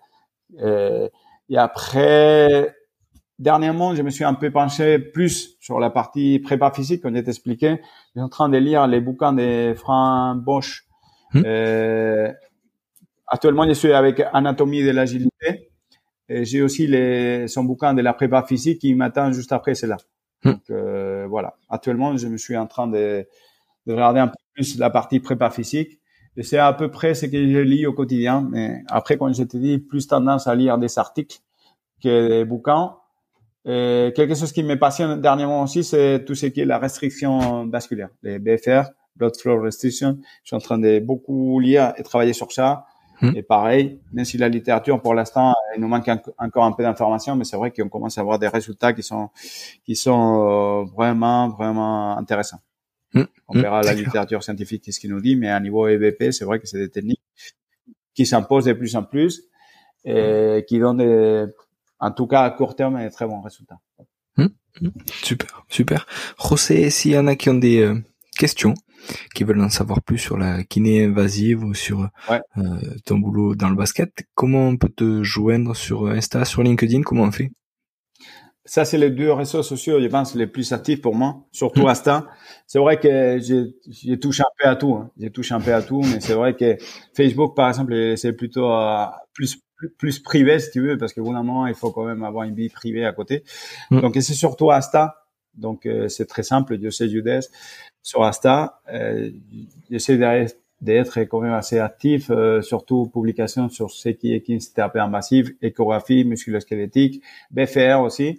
[0.60, 1.08] Euh,
[1.48, 2.74] et après,
[3.38, 7.20] dernièrement, je me suis un peu penché plus sur la partie prépa physique, comme je
[7.20, 7.78] expliqué.
[7.80, 10.88] Je suis en train de lire les bouquins de Frank Bosch.
[11.32, 11.42] Hmm.
[11.46, 12.32] Euh,
[13.28, 15.70] actuellement, je suis avec Anatomie de l'agilité.
[16.28, 19.96] J'ai aussi les, son bouquin de la prépa physique qui m'attend juste après cela.
[20.44, 20.50] Hmm.
[20.50, 21.54] Donc euh, voilà.
[21.68, 23.26] Actuellement, je me suis en train de,
[23.86, 26.00] de, regarder un peu plus la partie prépa physique.
[26.36, 28.46] Et c'est à peu près ce que je lis au quotidien.
[28.50, 31.38] Mais après, quand je te dis, plus tendance à lire des articles
[32.02, 32.96] que des bouquins.
[33.66, 37.66] Et quelque chose qui me passionne dernièrement aussi, c'est tout ce qui est la restriction
[37.68, 40.18] vasculaire, les BFR, Blood Flow Restriction.
[40.42, 42.86] Je suis en train de beaucoup lire et travailler sur ça.
[43.20, 43.32] Hmm.
[43.36, 46.08] Et pareil, même si la littérature, pour l'instant, il nous manque
[46.38, 49.30] encore un peu d'informations, mais c'est vrai qu'on commence à avoir des résultats qui sont,
[49.84, 52.60] qui sont euh, vraiment, vraiment intéressants.
[53.12, 53.24] Hmm.
[53.48, 53.62] On hmm.
[53.62, 56.66] verra la littérature scientifique qu'est-ce qu'il nous dit, mais à niveau EVP, c'est vrai que
[56.66, 57.22] c'est des techniques
[58.14, 59.42] qui s'imposent de plus en plus
[60.04, 61.44] et qui donnent des,
[61.98, 63.78] en tout cas à court terme, des très bons résultats.
[65.22, 66.06] Super, super.
[66.38, 68.02] José, s'il y en a qui ont des euh,
[68.38, 68.74] questions,
[69.34, 72.38] qui veulent en savoir plus sur la kiné invasive ou sur euh,
[73.04, 77.02] ton boulot dans le basket, comment on peut te joindre sur Insta, sur LinkedIn?
[77.02, 77.50] Comment on fait?
[78.70, 81.88] Ça, c'est les deux réseaux sociaux, je pense, les plus actifs pour moi, surtout hmm.
[81.88, 82.28] Insta.
[82.66, 84.94] C'est vrai que j'ai touché un peu à tout.
[84.94, 85.10] Hein.
[85.18, 86.76] J'ai touché un peu à tout, mais c'est vrai que
[87.16, 89.58] Facebook, par exemple, c'est plutôt euh, plus,
[89.98, 92.54] plus, privé, si tu veux, parce que bout moment, il faut quand même avoir une
[92.54, 93.42] vie privée à côté.
[93.90, 94.02] Hmm.
[94.02, 95.16] Donc, c'est surtout Insta.
[95.54, 96.78] Donc, euh, c'est très simple.
[96.80, 97.48] Je sais Judas
[98.02, 98.80] sur Insta.
[98.92, 99.30] Euh,
[99.90, 100.18] J'essaie
[100.80, 106.24] d'être quand même assez actif, euh, surtout publication sur ce qui est kinésithérapie massive, échographie,
[106.24, 108.38] musculo-squelettique, BFR aussi.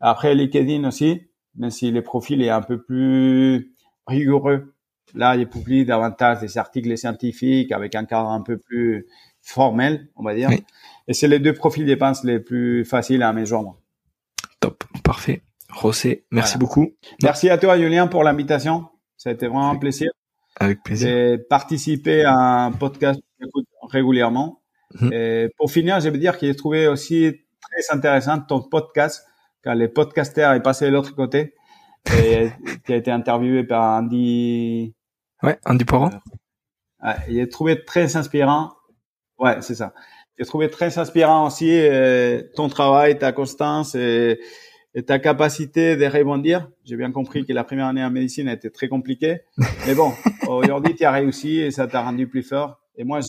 [0.00, 1.22] Après LinkedIn aussi,
[1.56, 3.72] même si le profil est un peu plus
[4.06, 4.74] rigoureux.
[5.14, 9.06] Là, il publie davantage des articles scientifiques avec un cadre un peu plus
[9.42, 10.50] formel, on va dire.
[11.08, 13.76] Et c'est les deux profils, je pense, les plus faciles à me joindre.
[14.60, 15.42] Top, parfait.
[15.80, 16.94] José, merci beaucoup.
[17.22, 18.88] Merci à toi, Julien, pour l'invitation.
[19.16, 20.10] Ça a été vraiment un plaisir.
[20.58, 21.38] Avec plaisir.
[21.48, 24.62] Participer à un podcast que j'écoute régulièrement.
[25.00, 25.12] Mhm.
[25.12, 29.24] Et pour finir, je veux dire que j'ai trouvé aussi très intéressant ton podcast
[29.62, 31.54] quand les podcasters est passé de l'autre côté.
[32.18, 32.50] et
[32.86, 34.94] qui a été interviewé par Andy.
[35.42, 36.10] Ouais, Andy Poiron.
[37.04, 38.72] Euh, il est trouvé très inspirant.
[39.38, 39.92] Ouais, c'est ça.
[40.38, 44.40] J'ai trouvé très inspirant aussi euh, ton travail, ta constance et,
[44.94, 46.68] et, ta capacité de rebondir.
[46.84, 49.40] J'ai bien compris que la première année en médecine a été très compliquée,
[49.86, 50.12] mais bon,
[50.46, 52.80] aujourd'hui tu as réussi et ça t'a rendu plus fort.
[52.96, 53.28] Et moi, je...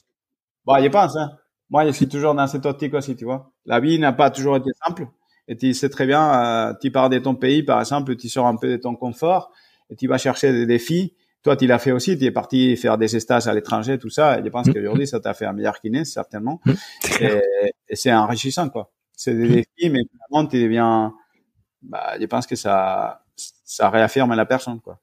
[0.66, 1.16] bon, je pense.
[1.16, 1.32] Hein.
[1.70, 3.54] Moi, je suis toujours dans cette optique aussi, tu vois.
[3.66, 5.08] La vie n'a pas toujours été simple.
[5.48, 8.46] Et tu sais très bien, euh, tu pars de ton pays, par exemple, tu sors
[8.46, 9.52] un peu de ton confort
[9.90, 11.16] et tu vas chercher des défis.
[11.44, 14.40] Toi, tu l'as fait aussi, tu es parti faire des stages à l'étranger, tout ça.
[14.40, 14.74] Et je pense mm.
[14.74, 16.62] qu'aujourd'hui, ça t'a fait un meilleur kiné, certainement.
[16.66, 16.72] Mm.
[17.22, 17.42] Et,
[17.90, 18.92] et c'est enrichissant, quoi.
[19.14, 19.54] C'est des mm.
[19.54, 21.14] défis, mais finalement, tu deviens,
[21.82, 25.00] bah, je pense que ça, ça réaffirme la personne, quoi.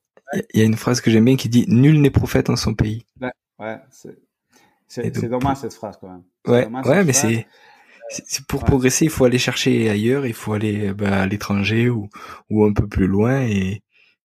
[0.53, 2.75] Il y a une phrase que j'aime bien qui dit nul n'est prophète en son
[2.75, 3.07] pays.
[3.21, 6.23] Ouais, ouais c'est, dommage cette phrase quand même.
[6.47, 7.47] Ouais, ouais, mais c'est,
[8.47, 12.11] pour progresser, il faut aller chercher ailleurs, il faut aller bah, à l'étranger ou,
[12.51, 13.83] ou un peu plus loin et,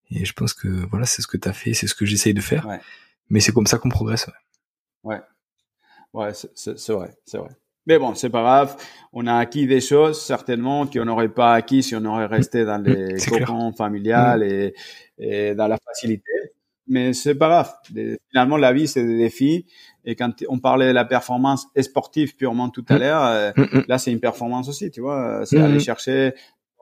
[0.09, 2.33] et je pense que voilà, c'est ce que tu as fait, c'est ce que j'essaye
[2.33, 2.67] de faire.
[2.67, 2.79] Ouais.
[3.29, 4.29] Mais c'est comme ça qu'on progresse.
[5.03, 5.21] Ouais,
[6.13, 7.49] ouais, ouais c'est vrai, c'est vrai.
[7.85, 8.75] Mais bon, c'est pas grave.
[9.11, 12.81] On a acquis des choses certainement qu'on n'aurait pas acquis si on aurait resté dans
[12.81, 14.43] les cocons familiales mm.
[14.43, 14.73] et,
[15.17, 16.31] et, dans la facilité.
[16.87, 17.73] Mais c'est pas grave.
[18.29, 19.65] Finalement, la vie, c'est des défis.
[20.05, 22.99] Et quand on parlait de la performance sportive purement tout à mm.
[22.99, 25.45] l'heure, euh, mm, là, c'est une performance aussi, tu vois.
[25.45, 26.33] C'est aller chercher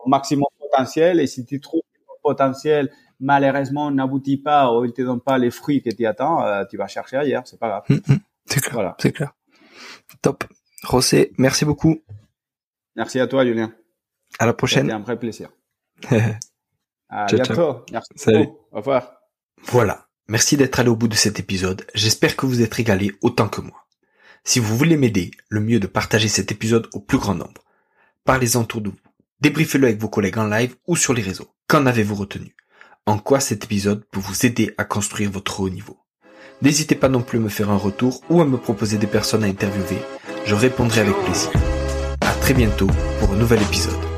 [0.03, 1.19] au maximum potentiel.
[1.19, 2.91] Et si tu trouves que ton potentiel
[3.21, 6.75] malheureusement n'aboutit pas ou il te donne pas les fruits que tu attends, euh, tu
[6.75, 7.83] vas chercher ailleurs, c'est pas grave.
[7.89, 8.19] Mm, mm.
[8.45, 8.73] c'est clair.
[8.73, 8.95] Voilà.
[8.99, 9.33] C'est clair.
[10.21, 10.43] Top.
[10.83, 12.01] José, merci beaucoup.
[12.95, 13.73] Merci à toi, Julien.
[14.39, 14.83] À la prochaine.
[14.83, 15.49] C'était un vrai plaisir.
[17.09, 17.85] à bientôt.
[17.91, 18.09] Merci.
[18.15, 18.47] Salut.
[18.71, 19.13] Au revoir.
[19.63, 20.07] Voilà.
[20.27, 21.85] Merci d'être allé au bout de cet épisode.
[21.93, 23.85] J'espère que vous êtes régalé autant que moi.
[24.43, 27.61] Si vous voulez m'aider, le mieux est de partager cet épisode au plus grand nombre.
[28.23, 28.95] Parlez-en autour de vous.
[29.41, 31.49] Débriefez-le avec vos collègues en live ou sur les réseaux.
[31.67, 32.55] Qu'en avez-vous retenu?
[33.05, 35.97] En quoi cet épisode peut vous aider à construire votre haut niveau?
[36.61, 39.43] N'hésitez pas non plus à me faire un retour ou à me proposer des personnes
[39.43, 39.97] à interviewer,
[40.45, 41.51] je répondrai avec plaisir.
[42.21, 42.87] À très bientôt
[43.19, 44.10] pour un nouvel épisode.